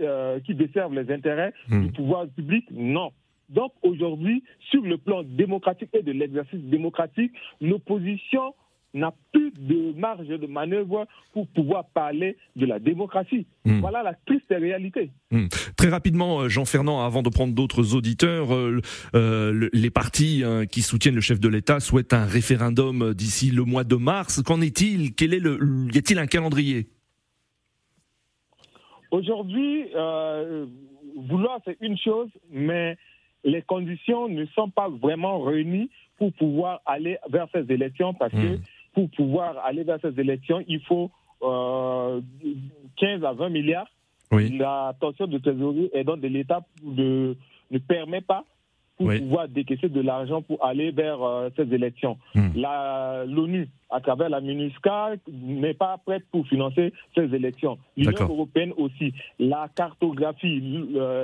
euh, 0.00 0.40
qui 0.40 0.54
desserve 0.54 0.94
les 0.94 1.10
intérêts 1.12 1.52
hmm. 1.68 1.86
du 1.86 1.92
pouvoir 1.92 2.26
public? 2.28 2.66
Non. 2.70 3.10
Donc 3.48 3.72
aujourd'hui, 3.82 4.44
sur 4.70 4.82
le 4.82 4.98
plan 4.98 5.22
démocratique 5.22 5.88
et 5.94 6.02
de 6.02 6.12
l'exercice 6.12 6.60
démocratique, 6.60 7.32
l'opposition 7.60 8.54
n'a 8.94 9.12
plus 9.32 9.52
de 9.58 9.92
marge 9.98 10.26
de 10.26 10.46
manœuvre 10.46 11.06
pour 11.32 11.46
pouvoir 11.48 11.86
parler 11.88 12.36
de 12.56 12.66
la 12.66 12.78
démocratie. 12.78 13.46
Hmm. 13.64 13.80
Voilà 13.80 14.02
la 14.02 14.14
triste 14.26 14.46
réalité. 14.50 15.10
Hmm. 15.30 15.46
Très 15.76 15.88
rapidement, 15.88 16.40
euh, 16.40 16.48
Jean 16.48 16.64
Fernand, 16.64 17.04
avant 17.04 17.22
de 17.22 17.28
prendre 17.28 17.54
d'autres 17.54 17.94
auditeurs, 17.94 18.54
euh, 18.54 18.80
euh, 19.14 19.68
les 19.72 19.90
partis 19.90 20.42
hein, 20.44 20.66
qui 20.66 20.82
soutiennent 20.82 21.14
le 21.14 21.20
chef 21.20 21.40
de 21.40 21.48
l'État 21.48 21.80
souhaitent 21.80 22.14
un 22.14 22.24
référendum 22.24 23.12
d'ici 23.14 23.50
le 23.50 23.64
mois 23.64 23.84
de 23.84 23.96
mars. 23.96 24.42
Qu'en 24.42 24.60
est-il? 24.60 25.14
Quel 25.14 25.34
est 25.34 25.40
le 25.40 25.58
Y 25.92 25.98
a-t-il 25.98 26.18
un 26.18 26.26
calendrier? 26.26 26.88
Aujourd'hui, 29.10 29.86
vouloir 31.16 31.60
c'est 31.64 31.78
une 31.80 31.96
chose, 31.96 32.28
mais 32.50 32.96
les 33.44 33.62
conditions 33.62 34.28
ne 34.28 34.44
sont 34.46 34.68
pas 34.68 34.88
vraiment 34.88 35.40
réunies 35.40 35.90
pour 36.18 36.32
pouvoir 36.34 36.82
aller 36.84 37.16
vers 37.30 37.46
ces 37.54 37.72
élections 37.72 38.12
parce 38.12 38.32
que 38.32 38.56
hmm 38.56 38.60
pour 38.98 39.10
pouvoir 39.10 39.64
aller 39.64 39.84
vers 39.84 40.00
ces 40.02 40.18
élections, 40.18 40.60
il 40.66 40.80
faut 40.80 41.08
euh, 41.44 42.20
15 42.96 43.22
à 43.22 43.32
20 43.32 43.48
milliards. 43.50 43.86
La 44.32 44.92
tension 45.00 45.28
de 45.28 45.38
trésorerie 45.38 45.88
et 45.92 46.02
donc 46.02 46.20
de 46.20 46.26
l'État 46.26 46.60
ne 46.82 47.34
permet 47.86 48.20
pas 48.20 48.44
pour 48.96 49.08
pouvoir 49.08 49.48
décaisser 49.48 49.88
de 49.88 50.00
l'argent 50.00 50.42
pour 50.42 50.64
aller 50.64 50.90
vers 50.90 51.22
euh, 51.22 51.48
ces 51.54 51.72
élections. 51.72 52.18
Hmm. 52.34 52.48
L'ONU, 53.26 53.68
à 53.90 54.00
travers 54.00 54.28
la 54.28 54.40
MINUSCA, 54.40 55.12
n'est 55.30 55.74
pas 55.74 55.98
prête 56.04 56.24
pour 56.30 56.46
financer 56.46 56.92
ces 57.14 57.34
élections. 57.34 57.78
L'Union 57.96 58.28
européenne 58.28 58.72
aussi. 58.76 59.12
La 59.38 59.68
cartographie, 59.74 60.60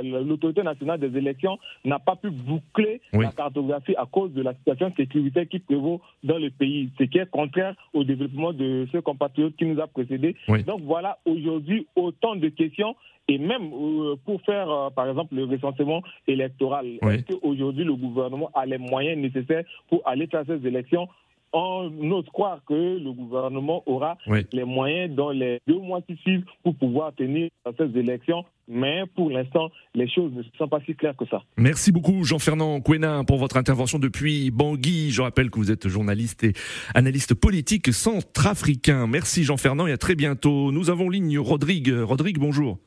l'autorité 0.03 0.63
nationale 0.63 1.01
des 1.01 1.17
élections 1.19 1.59
n'a 1.85 1.99
pas 1.99 2.17
pu 2.17 2.31
boucler 2.31 3.01
la 3.13 3.33
cartographie 3.33 3.95
à 3.97 4.07
cause 4.07 4.33
de 4.33 4.43
la 4.43 4.55
situation 4.55 4.93
sécuritaire 4.97 5.49
qui 5.49 5.59
prévaut 5.59 6.01
dans 6.23 6.39
le 6.39 6.51
pays, 6.51 6.91
ce 6.99 7.05
qui 7.05 7.19
est 7.19 7.31
contraire 7.31 7.75
au 7.93 8.05
développement 8.05 8.53
de 8.53 8.87
ce 8.93 8.99
compatriote 8.99 9.57
qui 9.57 9.67
nous 9.67 9.81
a 9.81 9.87
précédés. 9.87 10.37
Donc 10.67 10.81
voilà, 10.83 11.19
aujourd'hui, 11.27 11.87
autant 11.97 12.37
de 12.37 12.49
questions 12.49 12.95
et 13.29 13.39
même 13.39 13.73
euh, 13.73 14.17
pour 14.25 14.41
faire, 14.43 14.71
euh, 14.71 14.91
par 14.91 15.09
exemple, 15.09 15.35
le 15.35 15.45
recensement 15.45 16.03
électoral. 16.27 16.99
Est-ce 17.03 17.35
qu'aujourd'hui, 17.35 17.85
le 17.85 17.95
gouvernement 17.95 18.51
a 18.55 18.67
les 18.67 18.79
moyens 18.79 19.19
nécessaires 19.19 19.65
pour 19.89 20.03
aller 20.07 20.27
faire 20.27 20.45
ces 20.47 20.67
élections 20.67 21.09
on 21.55 22.11
ose 22.11 22.27
croire 22.33 22.61
que 22.69 22.99
le 22.99 23.13
gouvernement 23.13 23.83
aura 23.87 24.19
les 24.53 24.65
moyens 24.65 25.15
dans 25.15 25.31
les 25.31 25.61
deux 25.67 25.79
mois 25.79 26.03
qui 26.03 26.17
suivent 26.17 26.45
pour 26.63 26.75
pouvoir 26.75 27.15
tenir 27.15 27.49
ces 27.79 27.99
élections. 27.99 28.45
Mais 28.67 29.05
pour 29.15 29.31
l'instant, 29.31 29.71
les 29.95 30.09
choses 30.09 30.33
ne 30.33 30.43
sont 30.59 30.69
pas 30.69 30.81
si 30.87 30.95
claires 30.95 31.17
que 31.17 31.27
ça. 31.27 31.43
Merci 31.57 31.93
beaucoup, 31.93 32.25
Jean-Fernand 32.25 32.81
Quenin, 32.81 33.23
pour 33.25 33.37
votre 33.37 33.57
intervention 33.57 33.99
depuis 33.99 34.51
Bangui. 34.51 35.11
Je 35.11 35.23
rappelle 35.23 35.51
que 35.51 35.59
vous 35.59 35.71
êtes 35.71 35.87
journaliste 35.87 36.45
et 36.45 36.55
analyste 36.95 37.35
politique 37.35 37.93
centrafricain. 37.93 39.07
Merci, 39.07 39.45
Jean-Fernand, 39.45 39.87
et 39.87 39.93
à 39.93 39.99
très 39.99 40.15
bientôt. 40.15 40.73
Nous 40.73 40.91
avons 40.91 41.09
ligne 41.09 41.39
Rodrigue. 41.39 41.91
Rodrigue, 41.91 42.39
bonjour 42.39 42.79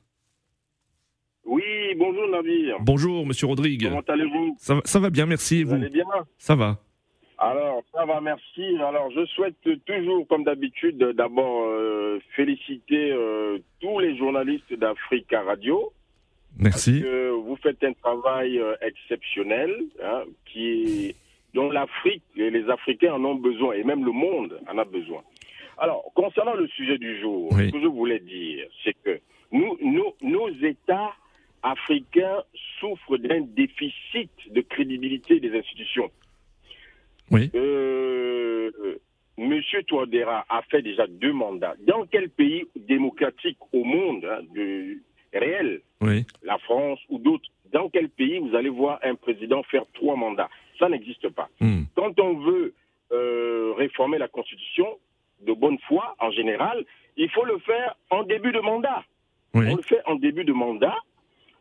bonjour 1.97 2.27
Navire. 2.29 2.77
Bonjour 2.81 3.25
Monsieur 3.25 3.47
Rodrigue. 3.47 3.83
Comment 3.83 4.01
allez-vous? 4.07 4.55
Ça, 4.57 4.99
va 4.99 5.09
bien, 5.09 5.25
merci. 5.25 5.63
Vous, 5.63 5.73
allez 5.73 5.89
bien? 5.89 6.05
Ça 6.37 6.55
va. 6.55 6.79
Alors, 7.39 7.83
ça 7.93 8.05
va, 8.05 8.19
merci. 8.19 8.63
Alors, 8.79 9.11
je 9.11 9.25
souhaite 9.27 9.55
toujours, 9.85 10.27
comme 10.27 10.43
d'habitude, 10.43 10.97
d'abord 10.97 11.65
euh, 11.67 12.19
féliciter 12.35 13.11
euh, 13.11 13.59
tous 13.79 13.99
les 13.99 14.17
journalistes 14.17 14.73
d'Africa 14.73 15.43
Radio. 15.43 15.91
Merci. 16.57 16.91
Parce 16.91 17.03
que 17.03 17.29
vous 17.29 17.55
faites 17.57 17.83
un 17.83 17.93
travail 17.93 18.57
euh, 18.57 18.73
exceptionnel, 18.81 19.71
hein, 20.03 20.23
qui, 20.45 21.15
dont 21.53 21.69
l'Afrique 21.69 22.23
et 22.35 22.49
les 22.49 22.67
Africains 22.69 23.13
en 23.13 23.23
ont 23.23 23.35
besoin, 23.35 23.75
et 23.75 23.83
même 23.83 24.03
le 24.03 24.11
monde 24.11 24.59
en 24.67 24.77
a 24.79 24.85
besoin. 24.85 25.21
Alors, 25.77 26.05
concernant 26.15 26.55
le 26.55 26.67
sujet 26.69 26.97
du 26.97 27.19
jour, 27.19 27.51
ce 27.51 27.71
que 27.71 27.79
je 27.79 27.87
voulais 27.87 28.19
dire, 28.19 28.65
c'est 28.83 28.95
que 29.03 29.19
nous, 29.51 29.77
nous, 29.79 30.11
nos 30.23 30.49
États 30.49 31.13
africains 31.61 32.41
souffrent 32.79 33.17
d'un 33.17 33.41
déficit 33.41 34.31
de 34.49 34.61
crédibilité 34.61 35.39
des 35.39 35.55
institutions. 35.55 36.09
Oui. 37.31 37.51
Euh, 37.55 38.71
Monsieur 39.37 39.83
Touadéra 39.83 40.45
a 40.49 40.61
fait 40.63 40.81
déjà 40.81 41.05
deux 41.07 41.33
mandats. 41.33 41.75
Dans 41.85 42.05
quel 42.05 42.29
pays 42.29 42.65
démocratique 42.75 43.57
au 43.71 43.83
monde 43.83 44.25
hein, 44.25 44.39
de, 44.55 44.97
réel, 45.33 45.81
oui. 46.01 46.25
la 46.43 46.57
France 46.59 46.99
ou 47.09 47.19
d'autres, 47.19 47.49
dans 47.71 47.89
quel 47.89 48.09
pays 48.09 48.39
vous 48.39 48.55
allez 48.55 48.69
voir 48.69 48.99
un 49.03 49.15
président 49.15 49.61
faire 49.63 49.83
trois 49.93 50.15
mandats? 50.15 50.49
Ça 50.79 50.89
n'existe 50.89 51.29
pas. 51.29 51.49
Hmm. 51.59 51.83
Quand 51.95 52.19
on 52.19 52.39
veut 52.39 52.73
euh, 53.11 53.73
réformer 53.77 54.17
la 54.17 54.27
Constitution, 54.27 54.87
de 55.45 55.53
bonne 55.53 55.77
foi 55.87 56.15
en 56.19 56.31
général, 56.31 56.83
il 57.15 57.29
faut 57.29 57.45
le 57.45 57.59
faire 57.59 57.95
en 58.09 58.23
début 58.23 58.51
de 58.51 58.59
mandat. 58.59 59.03
on 59.53 59.61
le 59.61 59.81
fait 59.83 60.01
en 60.05 60.15
début 60.15 60.45
de 60.45 60.53
mandat. 60.53 60.95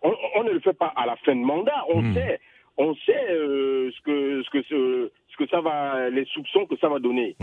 On, 0.03 0.45
ne 0.45 0.51
le 0.51 0.61
fait 0.61 0.77
pas 0.77 0.93
à 0.95 1.05
la 1.05 1.17
fin 1.17 1.35
de 1.35 1.41
mandat. 1.41 1.85
On 1.89 2.01
hmm. 2.01 2.15
sait, 2.15 2.41
on 2.79 2.95
sait 2.95 3.31
euh, 3.31 3.91
ce 3.91 4.01
que 4.03 4.43
ce 4.43 4.51
que 4.51 4.63
ce, 4.63 5.11
ce, 5.26 5.26
que 5.37 5.47
ça 5.49 5.61
va, 5.61 6.11
les 6.11 6.25
soupçons 6.27 6.67
que 6.67 6.77
ça 6.79 6.89
va 6.89 6.99
donner, 6.99 7.37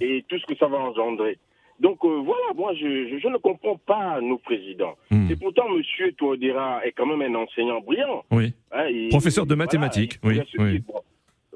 et 0.00 0.24
tout 0.28 0.38
ce 0.38 0.46
que 0.46 0.56
ça 0.56 0.66
va 0.66 0.78
engendrer. 0.78 1.38
Donc 1.80 2.04
euh, 2.04 2.22
voilà, 2.24 2.52
moi 2.54 2.72
je, 2.74 3.18
je, 3.20 3.28
ne 3.28 3.36
comprends 3.38 3.76
pas 3.76 4.20
nos 4.20 4.38
présidents. 4.38 4.94
Hmm. 5.10 5.28
Et 5.30 5.36
pourtant, 5.36 5.68
Monsieur 5.68 6.12
Touadéra 6.12 6.84
est 6.86 6.92
quand 6.92 7.06
même 7.06 7.22
un 7.22 7.38
enseignant 7.40 7.80
brillant. 7.80 8.24
Oui. 8.30 8.52
Hein, 8.72 8.86
Professeur 9.10 9.46
de 9.46 9.54
mathématiques. 9.54 10.18
oui. 10.22 10.40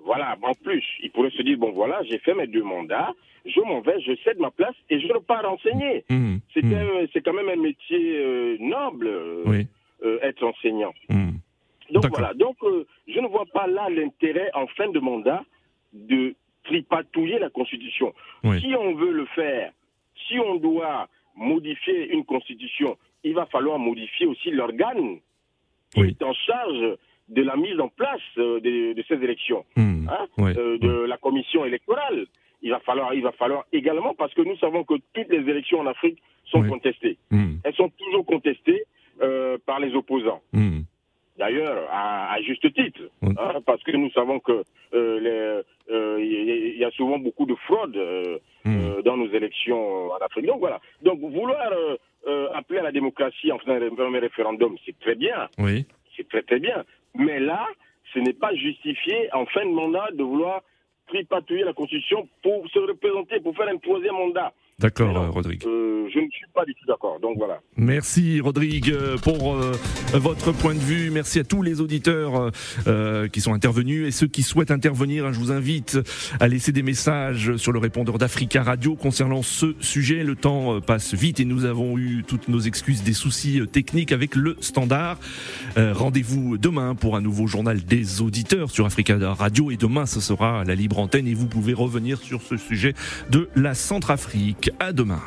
voilà, 0.05 0.37
en 0.43 0.55
plus, 0.55 0.85
il 1.03 1.11
pourrait 1.13 1.31
se 1.31 1.43
dire 1.43 1.57
bon 1.59 1.71
voilà, 1.73 2.03
j'ai 2.03 2.19
fait 2.19 2.35
mes 2.35 2.49
deux 2.49 2.65
mandats, 2.65 3.15
je 3.47 3.61
m'en 3.61 3.81
vais, 3.81 4.01
je 4.01 4.13
cède 4.25 4.39
ma 4.39 4.51
place 4.51 4.75
et 4.91 5.01
je 5.01 5.07
ne 5.07 5.19
pars 5.19 5.51
enseigner. 5.51 6.05
Hmm. 6.11 6.39
Hmm. 6.57 7.07
C'est 7.13 7.23
quand 7.23 7.35
même 7.35 7.49
un 7.49 7.63
métier 7.63 8.19
euh, 8.19 8.57
noble, 8.59 9.07
euh, 9.07 9.65
être 10.23 10.43
enseignant. 10.43 10.93
Donc 11.91 12.07
voilà, 12.11 12.35
donc 12.35 12.57
je 13.07 13.19
ne 13.21 13.29
vois 13.29 13.47
pas 13.47 13.67
là 13.67 13.89
l'intérêt 13.89 14.51
en 14.53 14.67
fin 14.67 14.91
de 14.91 14.99
mandat 14.99 15.43
de 15.93 16.35
tripatouiller 16.65 17.39
la 17.39 17.51
Constitution. 17.51 18.13
Si 18.43 18.75
on 18.79 18.95
veut 18.95 19.13
le 19.13 19.27
faire 19.27 19.73
si 20.27 20.39
on 20.39 20.57
doit 20.57 21.09
modifier 21.37 22.13
une 22.13 22.25
constitution, 22.25 22.97
il 23.25 23.35
va 23.35 23.47
falloir 23.47 23.79
modifier 23.79 24.27
aussi 24.27 24.51
l'organe 24.51 25.19
qui 25.95 26.01
est 26.01 26.23
en 26.23 26.35
charge 26.35 26.97
de 27.29 27.43
la 27.43 27.57
mise 27.57 27.79
en 27.79 27.89
place 27.89 28.21
euh, 28.39 28.61
de, 28.61 29.05
ces 29.07 29.15
élections, 29.15 29.65
hmm. 29.77 30.09
hein, 30.09 30.27
euh, 30.39 30.79
de 30.79 31.07
la 31.07 31.17
commission 31.19 31.65
électorale. 31.65 32.27
Il 32.63 32.71
va 32.71 32.81
falloir, 32.81 33.15
il 33.15 33.23
va 33.23 33.33
falloir 33.33 33.65
également, 33.73 34.15
parce 34.15 34.35
que 34.35 34.43
nous 34.43 34.57
savons 34.57 34.83
que 34.85 34.95
toutes 35.13 35.29
les 35.29 35.49
élections 35.49 35.81
en 35.81 35.87
Afrique 35.87 36.21
sont 36.47 36.63
contestées. 36.67 37.19
Hmm. 37.31 37.57
Elles 37.63 37.75
sont 37.75 37.91
toujours 37.91 38.27
contestées 38.27 38.83
euh, 39.23 39.59
par 39.65 39.79
les 39.79 39.95
opposants. 39.95 40.41
Hmm 40.53 40.81
d'ailleurs 41.39 41.89
à, 41.91 42.37
juste 42.43 42.73
titre, 42.75 43.01
hein, 43.23 43.61
parce 43.65 43.83
que 43.85 43.93
nous 43.97 44.11
savons 44.11 44.41
que 44.41 44.65
beaucoup 47.19 47.47
de 47.47 47.55
fraude 47.67 47.97
euh, 47.97 48.39
hmm. 48.65 49.03
dans 49.05 49.17
nos 49.17 49.31
élections 49.31 50.11
en 50.13 50.17
Afrique. 50.17 50.47
Donc 50.47 50.61
voilà. 50.61 50.81
Donc 51.03 51.21
vouloir 51.21 51.71
appeler 52.55 52.81
à 52.81 52.83
la 52.83 52.93
démocratie 52.93 53.51
en 53.53 53.59
faisant 53.59 53.73
un 53.73 54.21
référendum, 54.21 54.77
c'est 54.85 54.99
très 54.99 55.15
bien. 55.15 55.49
Oui. 55.59 55.87
C'est 56.17 56.29
très 56.29 56.43
très 56.43 56.59
bien. 56.59 56.85
Mais 57.15 57.41
là, 57.41 57.67
ce 58.13 58.19
n'est 58.19 58.33
pas 58.33 58.55
justifié 58.55 59.29
en 59.33 59.47
fin 59.47 59.65
de 59.65 59.71
mandat 59.71 60.09
de 60.13 60.23
vouloir 60.23 60.63
tripatouiller 61.09 61.65
la 61.65 61.73
Constitution 61.73 62.29
pour 62.43 62.69
se 62.69 62.79
représenter, 62.79 63.41
pour 63.41 63.57
faire 63.57 63.69
un 63.69 63.79
troisième 63.79 64.15
mandat. 64.15 64.53
D'accord, 64.81 65.17
euh, 65.17 65.31
Rodrigue. 65.31 65.65
Euh, 65.67 66.07
je 66.15 66.21
ne 66.21 66.31
suis 66.31 66.47
pas 66.55 66.65
du 66.65 66.73
tout 66.73 66.87
d'accord. 66.87 67.19
Donc 67.21 67.37
voilà. 67.37 67.61
Merci, 67.77 68.41
Rodrigue, 68.41 68.95
pour 69.25 69.57
euh, 69.57 69.73
votre 70.13 70.53
point 70.53 70.73
de 70.73 70.79
vue. 70.79 71.11
Merci 71.11 71.41
à 71.41 71.45
tous 71.45 71.63
les 71.63 71.81
auditeurs 71.81 72.53
qui 73.33 73.41
sont 73.41 73.53
intervenus 73.53 74.07
et 74.07 74.13
ceux 74.13 74.29
qui 74.29 74.45
souhaitent 74.45 74.71
intervenir. 74.71 75.27
Hein, 75.27 75.33
je 75.33 75.41
vous 75.41 75.51
invite 75.51 75.99
à 76.39 76.47
laisser 76.47 76.71
des 76.71 76.85
messages 76.85 77.57
sur 77.57 77.73
le 77.73 77.81
répondeur 77.81 78.19
d'Africa 78.19 78.63
Radio 78.63 78.95
concernant 78.95 79.43
ce 79.43 79.75
sujet. 79.81 80.23
Le 80.23 80.37
temps 80.37 80.81
passe 80.81 81.13
vite 81.13 81.41
et 81.41 81.45
nous 81.45 81.65
avons 81.65 81.99
eu 81.99 82.23
toutes 82.27 82.49
nos 82.49 82.61
excuses 82.61 83.03
des 83.03 83.13
soucis 83.13 83.61
techniques 83.71 84.13
avec 84.13 84.37
le 84.37 84.57
standard. 84.61 85.19
Rendez-vous 85.77 86.57
demain 86.57 86.95
pour 86.95 87.17
un 87.17 87.21
nouveau 87.21 87.47
journal 87.47 87.85
des 87.85 88.23
auditeurs 88.23 88.71
sur 88.71 88.87
Africa 88.87 89.17
Radio 89.35 89.71
et 89.71 89.77
demain 89.77 90.07
ce 90.07 90.21
sera 90.21 90.65
la 90.65 90.75
libre 90.75 90.99
antenne 90.99 91.27
et 91.27 91.35
vous 91.35 91.49
pouvez 91.49 91.75
revenir 91.75 92.21
sur 92.21 92.43
ce 92.43 92.57
sujet 92.57 92.95
de 93.31 93.49
la 93.57 93.75
Centrafrique. 93.75 94.68
À 94.79 94.93
demain. 94.93 95.23